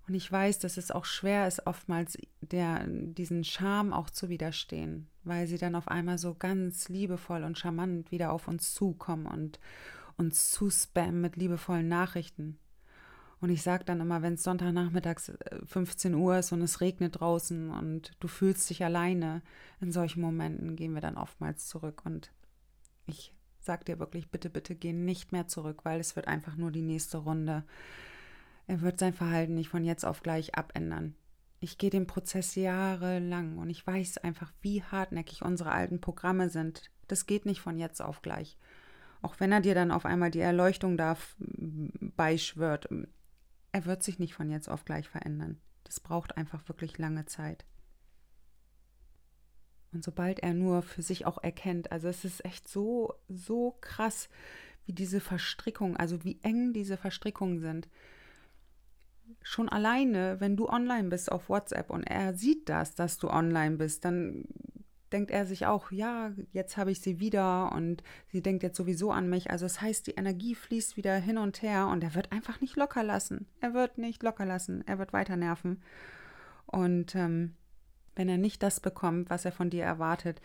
Und 0.08 0.14
ich 0.14 0.30
weiß, 0.30 0.58
dass 0.58 0.78
es 0.78 0.90
auch 0.90 1.04
schwer 1.04 1.46
ist, 1.46 1.64
oftmals 1.68 2.18
der, 2.40 2.84
diesen 2.88 3.44
Charme 3.44 3.92
auch 3.92 4.10
zu 4.10 4.30
widerstehen, 4.30 5.06
weil 5.22 5.46
sie 5.46 5.58
dann 5.58 5.76
auf 5.76 5.86
einmal 5.86 6.18
so 6.18 6.34
ganz 6.34 6.88
liebevoll 6.88 7.44
und 7.44 7.56
charmant 7.56 8.10
wieder 8.10 8.32
auf 8.32 8.48
uns 8.48 8.74
zukommen 8.74 9.26
und 9.26 9.60
uns 10.16 10.50
zuspammen 10.50 11.20
mit 11.20 11.36
liebevollen 11.36 11.86
Nachrichten. 11.86 12.58
Und 13.40 13.50
ich 13.50 13.62
sage 13.62 13.84
dann 13.84 14.00
immer, 14.00 14.22
wenn 14.22 14.34
es 14.34 14.42
Sonntagnachmittags 14.42 15.30
15 15.66 16.14
äh, 16.14 16.16
Uhr 16.16 16.38
ist 16.38 16.50
und 16.50 16.62
es 16.62 16.80
regnet 16.80 17.20
draußen 17.20 17.70
und 17.70 18.10
du 18.18 18.26
fühlst 18.26 18.68
dich 18.70 18.82
alleine, 18.82 19.40
in 19.80 19.92
solchen 19.92 20.20
Momenten 20.20 20.74
gehen 20.74 20.94
wir 20.94 21.00
dann 21.00 21.16
oftmals 21.16 21.68
zurück. 21.68 22.02
Und 22.04 22.32
ich 23.06 23.34
sage 23.60 23.84
dir 23.84 23.98
wirklich, 23.98 24.30
bitte, 24.30 24.50
bitte 24.50 24.74
geh 24.74 24.92
nicht 24.92 25.32
mehr 25.32 25.46
zurück, 25.46 25.84
weil 25.84 26.00
es 26.00 26.16
wird 26.16 26.28
einfach 26.28 26.56
nur 26.56 26.70
die 26.70 26.82
nächste 26.82 27.18
Runde 27.18 27.64
er 28.66 28.80
wird 28.80 28.98
sein 28.98 29.12
Verhalten 29.12 29.54
nicht 29.54 29.68
von 29.68 29.84
jetzt 29.84 30.04
auf 30.04 30.22
gleich 30.22 30.54
abändern. 30.54 31.14
Ich 31.60 31.78
gehe 31.78 31.90
den 31.90 32.06
Prozess 32.06 32.54
jahrelang 32.54 33.58
und 33.58 33.70
ich 33.70 33.86
weiß 33.86 34.18
einfach, 34.18 34.52
wie 34.60 34.82
hartnäckig 34.82 35.42
unsere 35.42 35.72
alten 35.72 36.00
Programme 36.00 36.48
sind. 36.48 36.90
Das 37.08 37.26
geht 37.26 37.46
nicht 37.46 37.60
von 37.60 37.78
jetzt 37.78 38.00
auf 38.00 38.22
gleich. 38.22 38.58
Auch 39.22 39.40
wenn 39.40 39.52
er 39.52 39.60
dir 39.60 39.74
dann 39.74 39.90
auf 39.90 40.04
einmal 40.04 40.30
die 40.30 40.40
Erleuchtung 40.40 40.96
da 40.96 41.16
beischwört, 42.16 42.88
er 43.72 43.84
wird 43.86 44.02
sich 44.02 44.18
nicht 44.18 44.34
von 44.34 44.50
jetzt 44.50 44.68
auf 44.68 44.84
gleich 44.84 45.08
verändern. 45.08 45.58
Das 45.84 46.00
braucht 46.00 46.36
einfach 46.36 46.68
wirklich 46.68 46.98
lange 46.98 47.24
Zeit. 47.26 47.64
Und 49.94 50.04
sobald 50.04 50.40
er 50.40 50.52
nur 50.52 50.82
für 50.82 51.02
sich 51.02 51.24
auch 51.24 51.42
erkennt, 51.42 51.92
also 51.92 52.08
es 52.08 52.24
ist 52.24 52.44
echt 52.44 52.68
so, 52.68 53.14
so 53.28 53.76
krass, 53.80 54.28
wie 54.86 54.92
diese 54.92 55.20
Verstrickungen, 55.20 55.96
also 55.96 56.24
wie 56.24 56.38
eng 56.42 56.72
diese 56.72 56.96
Verstrickungen 56.96 57.60
sind 57.60 57.88
schon 59.42 59.68
alleine, 59.68 60.40
wenn 60.40 60.56
du 60.56 60.68
online 60.68 61.08
bist 61.08 61.30
auf 61.30 61.48
WhatsApp 61.48 61.90
und 61.90 62.04
er 62.04 62.34
sieht 62.34 62.68
das, 62.68 62.94
dass 62.94 63.18
du 63.18 63.30
online 63.30 63.76
bist, 63.76 64.04
dann 64.04 64.44
denkt 65.12 65.30
er 65.30 65.46
sich 65.46 65.66
auch, 65.66 65.92
ja, 65.92 66.32
jetzt 66.52 66.76
habe 66.76 66.90
ich 66.90 67.00
sie 67.00 67.20
wieder 67.20 67.70
und 67.72 68.02
sie 68.32 68.42
denkt 68.42 68.62
jetzt 68.62 68.76
sowieso 68.76 69.12
an 69.12 69.28
mich. 69.28 69.50
Also 69.50 69.64
das 69.64 69.80
heißt, 69.80 70.08
die 70.08 70.14
Energie 70.14 70.54
fließt 70.54 70.96
wieder 70.96 71.14
hin 71.16 71.38
und 71.38 71.62
her 71.62 71.86
und 71.86 72.02
er 72.02 72.14
wird 72.14 72.32
einfach 72.32 72.60
nicht 72.60 72.76
locker 72.76 73.04
lassen. 73.04 73.46
Er 73.60 73.74
wird 73.74 73.96
nicht 73.96 74.22
locker 74.22 74.44
lassen. 74.44 74.82
Er 74.86 74.98
wird 74.98 75.12
weiter 75.12 75.36
nerven. 75.36 75.82
Und 76.66 77.14
ähm, 77.14 77.54
wenn 78.16 78.28
er 78.28 78.38
nicht 78.38 78.62
das 78.62 78.80
bekommt, 78.80 79.30
was 79.30 79.44
er 79.44 79.52
von 79.52 79.70
dir 79.70 79.84
erwartet, 79.84 80.40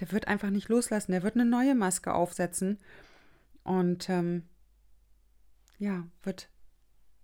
der 0.00 0.12
wird 0.12 0.28
einfach 0.28 0.50
nicht 0.50 0.68
loslassen. 0.68 1.12
Der 1.12 1.22
wird 1.22 1.34
eine 1.34 1.44
neue 1.44 1.74
Maske 1.74 2.14
aufsetzen 2.14 2.78
und 3.64 4.08
ähm, 4.08 4.44
ja, 5.78 6.06
wird 6.22 6.48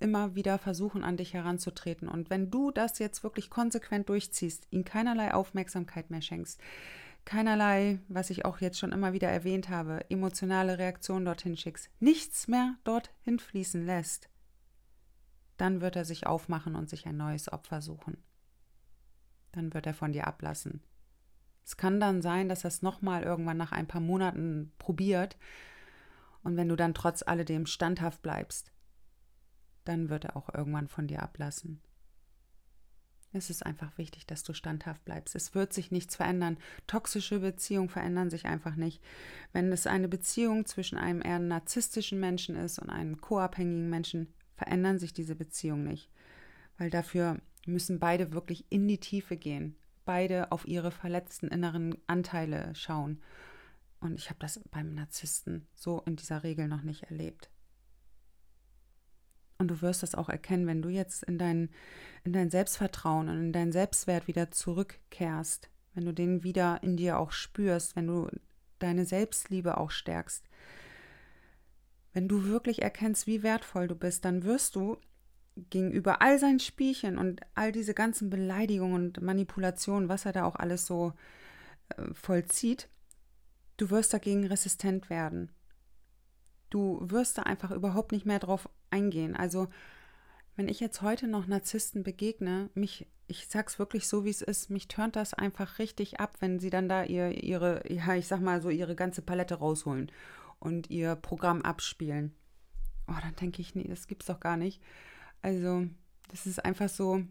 immer 0.01 0.35
wieder 0.35 0.59
versuchen, 0.59 1.03
an 1.03 1.17
dich 1.17 1.35
heranzutreten. 1.35 2.09
Und 2.09 2.31
wenn 2.31 2.51
du 2.51 2.71
das 2.71 2.99
jetzt 2.99 3.23
wirklich 3.23 3.51
konsequent 3.51 4.09
durchziehst, 4.09 4.67
ihm 4.71 4.85
keinerlei 4.85 5.35
Aufmerksamkeit 5.35 6.11
mehr 6.11 6.23
schenkst, 6.23 6.61
keinerlei, 7.25 7.99
was 8.09 8.31
ich 8.31 8.45
auch 8.45 8.61
jetzt 8.61 8.79
schon 8.79 8.93
immer 8.93 9.13
wieder 9.13 9.29
erwähnt 9.29 9.69
habe, 9.69 10.09
emotionale 10.09 10.79
Reaktion 10.79 11.25
dorthin 11.25 11.57
schickst, 11.57 11.91
nichts 12.01 12.49
mehr 12.49 12.77
dorthin 12.85 13.39
fließen 13.39 13.85
lässt, 13.85 14.29
dann 15.57 15.81
wird 15.81 15.97
er 15.97 16.05
sich 16.05 16.27
aufmachen 16.27 16.77
und 16.77 16.89
sich 16.89 17.07
ein 17.07 17.17
neues 17.17 17.53
Opfer 17.53 17.83
suchen. 17.83 18.17
Dann 19.53 19.75
wird 19.75 19.87
er 19.87 19.95
von 19.95 20.13
dir 20.13 20.27
ablassen. 20.27 20.83
Es 21.65 21.77
kann 21.77 22.01
dann 22.01 22.23
sein, 22.23 22.49
dass 22.49 22.65
er 22.65 22.69
es 22.69 22.83
nochmal 22.83 23.23
irgendwann 23.23 23.59
nach 23.59 23.73
ein 23.73 23.87
paar 23.87 24.01
Monaten 24.01 24.73
probiert. 24.79 25.37
Und 26.43 26.57
wenn 26.57 26.69
du 26.69 26.77
dann 26.77 26.95
trotz 26.95 27.23
alledem 27.23 27.67
standhaft 27.67 28.23
bleibst, 28.23 28.73
dann 29.85 30.09
wird 30.09 30.25
er 30.25 30.37
auch 30.37 30.53
irgendwann 30.55 30.89
von 30.89 31.07
dir 31.07 31.23
ablassen. 31.23 31.81
Es 33.33 33.51
ist 33.51 33.65
einfach 33.67 33.99
wichtig, 33.99 34.27
dass 34.27 34.43
du 34.43 34.55
standhaft 34.55 35.05
bleibst. 35.05 35.35
Es 35.35 35.55
wird 35.55 35.73
sich 35.75 35.91
nichts 35.91 36.17
verändern. 36.17 36.57
Toxische 36.87 37.41
Beziehungen 37.41 37.91
verändern 37.91 38.31
sich 38.31 38.47
einfach 38.47 38.75
nicht. 38.75 39.03
Wenn 39.53 39.71
es 39.71 39.87
eine 39.87 40.09
Beziehung 40.09 40.65
zwischen 40.65 40.97
einem 40.97 41.21
eher 41.21 41.39
narzisstischen 41.39 42.19
Menschen 42.19 42.57
ist 42.57 42.79
und 42.79 42.89
einem 42.89 43.21
co-abhängigen 43.21 43.91
Menschen, 43.91 44.33
verändern 44.55 44.99
sich 44.99 45.13
diese 45.13 45.35
Beziehungen 45.35 45.85
nicht. 45.85 46.11
Weil 46.79 46.89
dafür 46.89 47.39
müssen 47.69 47.99
beide 47.99 48.33
wirklich 48.33 48.67
in 48.71 48.89
die 48.89 48.99
Tiefe 48.99 49.37
gehen. 49.37 49.77
Beide 50.05 50.53
auf 50.53 50.67
ihre 50.67 50.91
verletzten 50.91 51.49
inneren 51.49 51.97
Anteile 52.07 52.75
schauen. 52.75 53.21
Und 54.01 54.19
ich 54.19 54.31
habe 54.31 54.39
das 54.39 54.61
beim 54.71 54.95
Narzissten 54.95 55.67
so 55.75 56.03
in 56.07 56.17
dieser 56.17 56.43
Regel 56.45 56.69
noch 56.69 56.83
nicht 56.83 57.05
erlebt. 57.05 57.51
Und 59.59 59.69
du 59.69 59.83
wirst 59.83 60.05
das 60.05 60.15
auch 60.15 60.29
erkennen, 60.29 60.69
wenn 60.69 60.83
du 60.83 60.89
jetzt 60.89 61.25
in 61.25 61.37
dein, 61.37 61.71
in 62.23 62.33
dein 62.33 62.49
Selbstvertrauen 62.49 63.29
und 63.29 63.39
in 63.39 63.53
deinen 63.53 63.73
Selbstwert 63.73 64.29
wieder 64.29 64.53
zurückkehrst, 64.53 65.69
wenn 65.95 66.05
du 66.05 66.13
den 66.13 66.45
wieder 66.45 66.81
in 66.83 66.97
dir 66.97 67.19
auch 67.19 67.33
spürst, 67.33 67.97
wenn 67.97 68.07
du 68.07 68.29
deine 68.79 69.05
Selbstliebe 69.05 69.77
auch 69.77 69.91
stärkst. 69.91 70.45
Wenn 72.13 72.29
du 72.29 72.45
wirklich 72.45 72.83
erkennst, 72.83 73.27
wie 73.27 73.43
wertvoll 73.43 73.89
du 73.89 73.97
bist, 73.97 74.25
dann 74.25 74.45
wirst 74.45 74.77
du 74.77 74.99
gegenüber 75.71 76.23
all 76.23 76.39
seinen 76.39 76.61
Spielchen 76.61 77.19
und 77.19 77.41
all 77.55 77.73
diese 77.73 77.95
ganzen 77.95 78.31
Beleidigungen 78.31 78.95
und 78.95 79.23
Manipulationen, 79.23 80.09
was 80.09 80.25
er 80.25 80.33
da 80.33 80.45
auch 80.45 80.57
alles 80.57 80.87
so 80.87 81.13
äh, 81.91 82.15
vollzieht, 82.15 82.89
du 83.77 83.91
wirst 83.91 84.13
dagegen 84.13 84.47
resistent 84.47 85.11
werden. 85.11 85.51
Du 86.71 86.99
wirst 87.03 87.39
da 87.39 87.43
einfach 87.43 87.71
überhaupt 87.71 88.13
nicht 88.13 88.27
mehr 88.27 88.39
drauf 88.39 88.69
eingehen. 88.91 89.35
Also, 89.35 89.69
wenn 90.57 90.69
ich 90.69 90.81
jetzt 90.81 91.03
heute 91.03 91.29
noch 91.29 91.47
Narzissten 91.47 92.03
begegne, 92.03 92.69
mich, 92.75 93.07
ich 93.27 93.47
sag's 93.49 93.79
wirklich 93.79 94.07
so, 94.07 94.25
wie 94.25 94.31
es 94.31 94.43
ist, 94.43 94.71
mich 94.71 94.89
turnt 94.89 95.17
das 95.17 95.33
einfach 95.33 95.79
richtig 95.79 96.21
ab, 96.21 96.37
wenn 96.41 96.59
sie 96.59 96.71
dann 96.71 96.89
da 96.89 97.05
ihr, 97.05 97.43
ihre, 97.43 97.83
ja, 97.91 98.15
ich 98.15 98.27
sag 98.27 98.41
mal 98.41 98.61
so, 98.61 98.69
ihre 98.69 98.97
ganze 98.97 99.23
Palette 99.23 99.55
rausholen 99.55 100.11
und 100.59 100.91
ihr 100.91 101.17
Programm 101.17 101.63
abspielen. 101.63 102.35
Oh, 103.07 103.17
dann 103.23 103.37
denke 103.37 103.63
ich, 103.63 103.75
nee, 103.75 103.87
das 103.89 104.07
gibt's 104.07 104.27
doch 104.27 104.41
gar 104.41 104.57
nicht. 104.57 104.83
Also, 105.43 105.87
das 106.29 106.47
ist 106.47 106.65
einfach 106.65 106.89
so, 106.89 107.25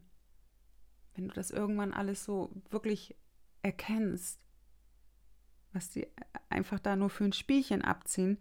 wenn 1.16 1.28
du 1.28 1.34
das 1.34 1.52
irgendwann 1.52 1.94
alles 1.94 2.24
so 2.24 2.52
wirklich 2.70 3.16
erkennst, 3.64 4.40
was 5.74 5.92
sie 5.92 6.08
einfach 6.50 6.80
da 6.80 6.96
nur 6.96 7.10
für 7.10 7.26
ein 7.26 7.34
Spielchen 7.34 7.82
abziehen, 7.82 8.38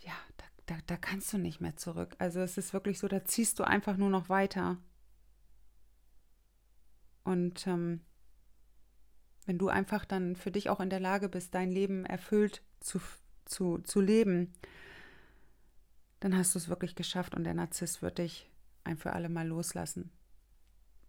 ja, 0.00 0.12
da, 0.36 0.44
da, 0.66 0.80
da 0.86 0.96
kannst 0.96 1.32
du 1.32 1.38
nicht 1.38 1.60
mehr 1.60 1.76
zurück. 1.76 2.14
Also 2.18 2.40
es 2.40 2.58
ist 2.58 2.72
wirklich 2.72 2.98
so, 2.98 3.08
da 3.08 3.24
ziehst 3.24 3.58
du 3.58 3.64
einfach 3.64 3.96
nur 3.96 4.10
noch 4.10 4.28
weiter. 4.28 4.78
Und 7.24 7.66
ähm, 7.66 8.00
wenn 9.46 9.58
du 9.58 9.68
einfach 9.68 10.04
dann 10.04 10.36
für 10.36 10.50
dich 10.50 10.70
auch 10.70 10.80
in 10.80 10.90
der 10.90 11.00
Lage 11.00 11.28
bist, 11.28 11.54
dein 11.54 11.70
Leben 11.70 12.04
erfüllt 12.04 12.62
zu, 12.80 13.00
zu, 13.44 13.78
zu 13.78 14.00
leben, 14.00 14.52
dann 16.24 16.38
hast 16.38 16.54
du 16.54 16.58
es 16.58 16.70
wirklich 16.70 16.94
geschafft 16.94 17.34
und 17.34 17.44
der 17.44 17.52
Narzisst 17.52 18.00
wird 18.00 18.16
dich 18.16 18.50
ein 18.82 18.96
für 18.96 19.12
alle 19.12 19.28
Mal 19.28 19.46
loslassen. 19.46 20.10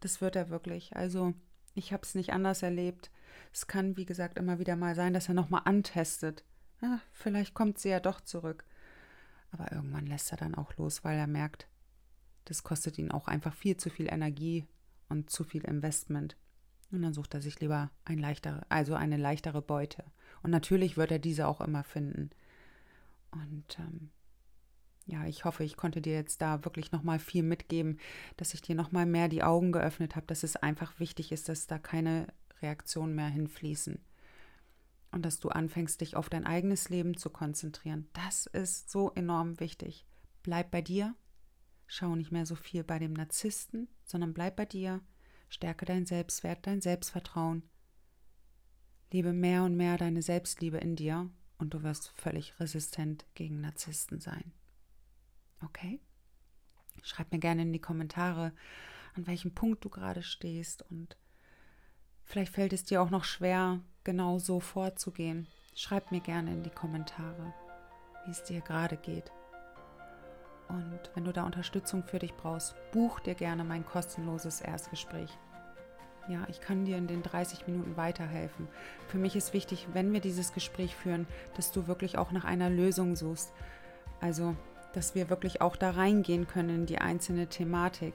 Das 0.02 0.20
wird 0.20 0.36
er 0.36 0.50
wirklich. 0.50 0.94
Also 0.94 1.34
ich 1.74 1.94
habe 1.94 2.04
es 2.04 2.16
nicht 2.16 2.34
anders 2.34 2.64
erlebt. 2.64 3.12
Es 3.54 3.66
kann, 3.66 3.96
wie 3.96 4.04
gesagt, 4.04 4.38
immer 4.38 4.60
wieder 4.60 4.76
mal 4.76 4.94
sein, 4.94 5.14
dass 5.14 5.30
er 5.30 5.34
nochmal 5.34 5.62
antestet. 5.64 6.44
Ja, 6.82 7.00
vielleicht 7.14 7.54
kommt 7.54 7.80
sie 7.80 7.88
ja 7.88 8.02
doch 8.02 8.20
zurück. 8.20 8.66
Aber 9.52 9.72
irgendwann 9.72 10.06
lässt 10.06 10.34
er 10.34 10.38
dann 10.38 10.54
auch 10.54 10.76
los, 10.76 11.06
weil 11.06 11.18
er 11.18 11.28
merkt, 11.28 11.70
das 12.44 12.64
kostet 12.64 12.98
ihn 12.98 13.10
auch 13.10 13.30
einfach 13.30 13.54
viel 13.54 13.78
zu 13.78 13.90
viel 13.90 14.12
Energie 14.12 14.68
und 15.08 15.30
zu 15.30 15.46
viel 15.46 15.64
Investment. 15.64 16.36
Und 16.92 17.04
dann 17.04 17.14
sucht 17.14 17.34
er 17.36 17.42
sich 17.42 17.62
lieber 17.62 17.90
ein 18.04 18.18
leichtere, 18.18 18.66
also 18.68 18.96
eine 18.96 19.16
leichtere 19.16 19.62
Beute. 19.62 20.04
Und 20.44 20.52
natürlich 20.52 20.98
wird 20.98 21.12
er 21.12 21.20
diese 21.20 21.48
auch 21.48 21.62
immer 21.62 21.86
finden. 21.86 22.32
Und 23.32 23.80
ähm, 23.80 24.12
ja, 25.06 25.26
ich 25.26 25.46
hoffe, 25.46 25.64
ich 25.64 25.78
konnte 25.78 26.02
dir 26.02 26.14
jetzt 26.14 26.42
da 26.42 26.66
wirklich 26.66 26.92
nochmal 26.92 27.20
viel 27.20 27.44
mitgeben, 27.44 28.00
dass 28.38 28.54
ich 28.54 28.62
dir 28.62 28.76
nochmal 28.76 29.06
mehr 29.06 29.28
die 29.28 29.44
Augen 29.44 29.72
geöffnet 29.72 30.16
habe, 30.16 30.26
dass 30.26 30.44
es 30.44 30.56
einfach 30.56 31.00
wichtig 31.00 31.32
ist, 31.32 31.48
dass 31.48 31.68
da 31.68 31.78
keine 31.78 32.28
Reaktionen 32.62 33.14
mehr 33.14 33.28
hinfließen. 33.28 34.00
Und 35.12 35.24
dass 35.24 35.40
du 35.40 35.50
anfängst, 35.50 36.02
dich 36.02 36.16
auf 36.16 36.28
dein 36.28 36.46
eigenes 36.46 36.90
Leben 36.90 37.16
zu 37.16 37.30
konzentrieren. 37.30 38.10
Das 38.14 38.48
ist 38.48 38.90
so 38.90 39.12
enorm 39.14 39.60
wichtig. 39.60 40.06
Bleib 40.42 40.72
bei 40.72 40.82
dir. 40.82 41.16
Schau 41.88 42.16
nicht 42.16 42.32
mehr 42.32 42.46
so 42.46 42.56
viel 42.56 42.84
bei 42.84 42.98
dem 42.98 43.14
Narzissten, 43.14 43.88
sondern 44.04 44.34
bleib 44.34 44.56
bei 44.56 44.66
dir. 44.66 45.02
Stärke 45.50 45.86
dein 45.86 46.08
Selbstwert, 46.08 46.66
dein 46.66 46.82
Selbstvertrauen. 46.82 47.64
Liebe 49.12 49.34
mehr 49.34 49.64
und 49.64 49.78
mehr 49.78 49.98
deine 49.98 50.24
Selbstliebe 50.24 50.78
in 50.78 50.96
dir 50.96 51.30
und 51.60 51.74
du 51.76 51.84
wirst 51.84 52.10
völlig 52.10 52.60
resistent 52.60 53.26
gegen 53.36 53.62
Narzissten 53.62 54.20
sein. 54.20 54.52
Okay? 55.66 56.00
Schreib 57.02 57.32
mir 57.32 57.40
gerne 57.40 57.64
in 57.64 57.74
die 57.74 57.82
Kommentare, 57.82 58.52
an 59.16 59.28
welchem 59.28 59.54
Punkt 59.54 59.84
du 59.86 59.90
gerade 59.90 60.24
stehst 60.24 60.84
und 60.90 61.18
vielleicht 62.24 62.54
fällt 62.54 62.74
es 62.74 62.84
dir 62.84 63.02
auch 63.02 63.10
noch 63.10 63.24
schwer, 63.24 63.80
genau 64.04 64.40
so 64.40 64.60
vorzugehen. 64.60 65.48
Schreib 65.76 66.12
mir 66.12 66.22
gerne 66.22 66.52
in 66.52 66.64
die 66.64 66.70
Kommentare, 66.70 67.54
wie 68.26 68.32
es 68.32 68.44
dir 68.44 68.62
gerade 68.62 68.98
geht. 68.98 69.32
Und 70.68 71.00
wenn 71.14 71.26
du 71.26 71.32
da 71.32 71.44
Unterstützung 71.46 72.04
für 72.04 72.20
dich 72.20 72.34
brauchst, 72.34 72.76
buch 72.92 73.20
dir 73.20 73.36
gerne 73.36 73.64
mein 73.64 73.86
kostenloses 73.86 74.62
Erstgespräch. 74.62 75.30
Ja, 76.28 76.48
ich 76.50 76.60
kann 76.60 76.86
dir 76.86 76.98
in 76.98 77.06
den 77.06 77.22
30 77.22 77.68
Minuten 77.68 77.98
weiterhelfen. 77.98 78.68
Für 79.08 79.20
mich 79.20 79.36
ist 79.36 79.54
wichtig, 79.54 79.88
wenn 79.94 80.12
wir 80.12 80.22
dieses 80.22 80.54
Gespräch 80.54 80.96
führen, 80.96 81.28
dass 81.56 81.72
du 81.72 81.86
wirklich 81.86 82.18
auch 82.18 82.32
nach 82.32 82.46
einer 82.46 82.70
Lösung 82.70 83.16
suchst. 83.16 83.54
Also 84.22 84.56
dass 84.96 85.16
wir 85.16 85.30
wirklich 85.30 85.62
auch 85.62 85.76
da 85.76 85.92
reingehen 85.92 86.48
können 86.48 86.70
in 86.70 86.86
die 86.86 87.00
einzelne 87.00 87.48
Thematik. 87.48 88.14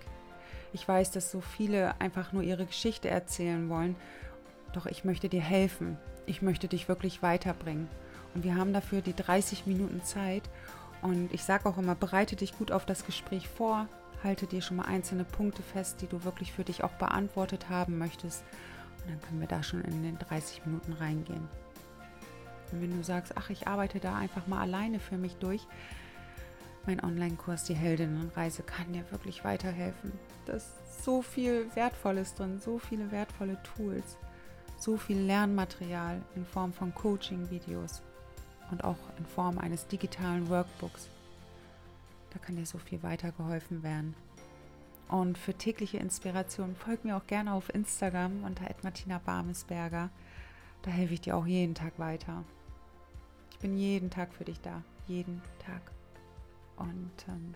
Ich 0.72 0.86
weiß, 0.86 1.10
dass 1.10 1.30
so 1.30 1.40
viele 1.40 2.00
einfach 2.00 2.32
nur 2.32 2.42
ihre 2.42 2.66
Geschichte 2.66 3.10
erzählen 3.10 3.68
wollen, 3.68 3.96
doch 4.72 4.86
ich 4.86 5.04
möchte 5.04 5.28
dir 5.28 5.40
helfen. 5.40 5.98
Ich 6.26 6.42
möchte 6.42 6.68
dich 6.68 6.88
wirklich 6.88 7.22
weiterbringen. 7.22 7.88
Und 8.34 8.44
wir 8.44 8.54
haben 8.54 8.72
dafür 8.72 9.00
die 9.00 9.16
30 9.16 9.66
Minuten 9.66 10.02
Zeit. 10.04 10.42
Und 11.02 11.32
ich 11.32 11.44
sage 11.44 11.68
auch 11.68 11.78
immer, 11.78 11.94
bereite 11.94 12.36
dich 12.36 12.56
gut 12.56 12.70
auf 12.70 12.86
das 12.86 13.04
Gespräch 13.04 13.48
vor, 13.48 13.88
halte 14.22 14.46
dir 14.46 14.62
schon 14.62 14.76
mal 14.76 14.86
einzelne 14.86 15.24
Punkte 15.24 15.62
fest, 15.62 16.02
die 16.02 16.06
du 16.06 16.24
wirklich 16.24 16.52
für 16.52 16.62
dich 16.62 16.84
auch 16.84 16.92
beantwortet 16.92 17.68
haben 17.68 17.98
möchtest. 17.98 18.44
Und 19.02 19.10
dann 19.10 19.20
können 19.22 19.40
wir 19.40 19.48
da 19.48 19.62
schon 19.62 19.82
in 19.82 20.02
den 20.02 20.18
30 20.18 20.66
Minuten 20.66 20.92
reingehen. 20.92 21.48
Und 22.70 22.82
wenn 22.82 22.96
du 22.96 23.02
sagst, 23.02 23.32
ach, 23.36 23.50
ich 23.50 23.66
arbeite 23.66 23.98
da 23.98 24.14
einfach 24.14 24.46
mal 24.46 24.60
alleine 24.60 25.00
für 25.00 25.16
mich 25.16 25.36
durch, 25.36 25.66
mein 26.86 27.02
Online-Kurs 27.02 27.64
Die 27.64 27.74
Heldinnenreise 27.74 28.62
kann 28.62 28.92
dir 28.92 29.04
wirklich 29.10 29.44
weiterhelfen. 29.44 30.12
Da 30.46 30.54
ist 30.54 31.04
so 31.04 31.22
viel 31.22 31.66
Wertvolles 31.74 32.34
drin, 32.34 32.60
so 32.60 32.78
viele 32.78 33.10
wertvolle 33.10 33.58
Tools, 33.62 34.16
so 34.78 34.96
viel 34.96 35.18
Lernmaterial 35.18 36.22
in 36.34 36.44
Form 36.44 36.72
von 36.72 36.94
Coaching-Videos 36.94 38.02
und 38.70 38.84
auch 38.84 38.98
in 39.18 39.26
Form 39.26 39.58
eines 39.58 39.86
digitalen 39.86 40.48
Workbooks. 40.48 41.08
Da 42.30 42.38
kann 42.38 42.56
dir 42.56 42.66
so 42.66 42.78
viel 42.78 43.02
weitergeholfen 43.02 43.82
werden. 43.82 44.14
Und 45.08 45.36
für 45.36 45.54
tägliche 45.54 45.98
Inspiration 45.98 46.76
folg 46.76 47.04
mir 47.04 47.16
auch 47.16 47.26
gerne 47.26 47.52
auf 47.52 47.74
Instagram 47.74 48.44
unter 48.44 48.64
Martina 48.82 49.18
Barmesberger. 49.18 50.08
Da 50.82 50.90
helfe 50.90 51.14
ich 51.14 51.20
dir 51.20 51.36
auch 51.36 51.46
jeden 51.46 51.74
Tag 51.74 51.98
weiter. 51.98 52.44
Ich 53.50 53.58
bin 53.58 53.76
jeden 53.76 54.10
Tag 54.10 54.32
für 54.32 54.44
dich 54.44 54.60
da. 54.60 54.82
Jeden 55.08 55.42
Tag. 55.58 55.82
Und 56.80 57.12
ähm, 57.28 57.54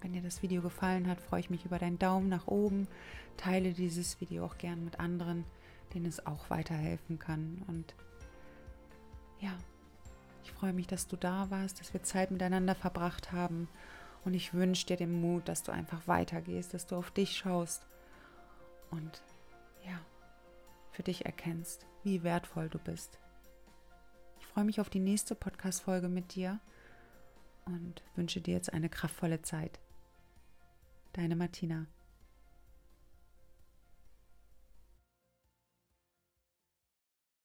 wenn 0.00 0.14
dir 0.14 0.22
das 0.22 0.42
Video 0.42 0.62
gefallen 0.62 1.06
hat, 1.06 1.20
freue 1.20 1.40
ich 1.40 1.50
mich 1.50 1.64
über 1.66 1.78
deinen 1.78 1.98
Daumen 1.98 2.28
nach 2.28 2.46
oben. 2.46 2.88
Teile 3.36 3.72
dieses 3.72 4.20
Video 4.20 4.44
auch 4.44 4.56
gern 4.58 4.84
mit 4.84 4.98
anderen, 4.98 5.44
denen 5.92 6.06
es 6.06 6.26
auch 6.26 6.48
weiterhelfen 6.48 7.18
kann. 7.18 7.62
Und 7.66 7.94
ja, 9.38 9.52
ich 10.42 10.52
freue 10.52 10.72
mich, 10.72 10.86
dass 10.86 11.06
du 11.06 11.16
da 11.16 11.50
warst, 11.50 11.80
dass 11.80 11.92
wir 11.92 12.02
Zeit 12.02 12.30
miteinander 12.30 12.74
verbracht 12.74 13.32
haben. 13.32 13.68
Und 14.24 14.32
ich 14.32 14.54
wünsche 14.54 14.86
dir 14.86 14.96
den 14.96 15.20
Mut, 15.20 15.46
dass 15.46 15.62
du 15.62 15.70
einfach 15.70 16.08
weitergehst, 16.08 16.72
dass 16.72 16.86
du 16.86 16.96
auf 16.96 17.10
dich 17.10 17.36
schaust 17.36 17.86
und 18.90 19.22
ja, 19.84 20.00
für 20.90 21.02
dich 21.02 21.26
erkennst, 21.26 21.86
wie 22.02 22.22
wertvoll 22.22 22.68
du 22.68 22.78
bist. 22.78 23.18
Ich 24.40 24.46
freue 24.46 24.64
mich 24.64 24.80
auf 24.80 24.90
die 24.90 25.00
nächste 25.00 25.34
Podcast-Folge 25.34 26.08
mit 26.08 26.34
dir 26.34 26.58
und 27.74 28.02
wünsche 28.16 28.40
dir 28.40 28.54
jetzt 28.54 28.72
eine 28.72 28.88
kraftvolle 28.88 29.42
Zeit. 29.42 29.78
Deine 31.12 31.36
Martina. 31.36 31.86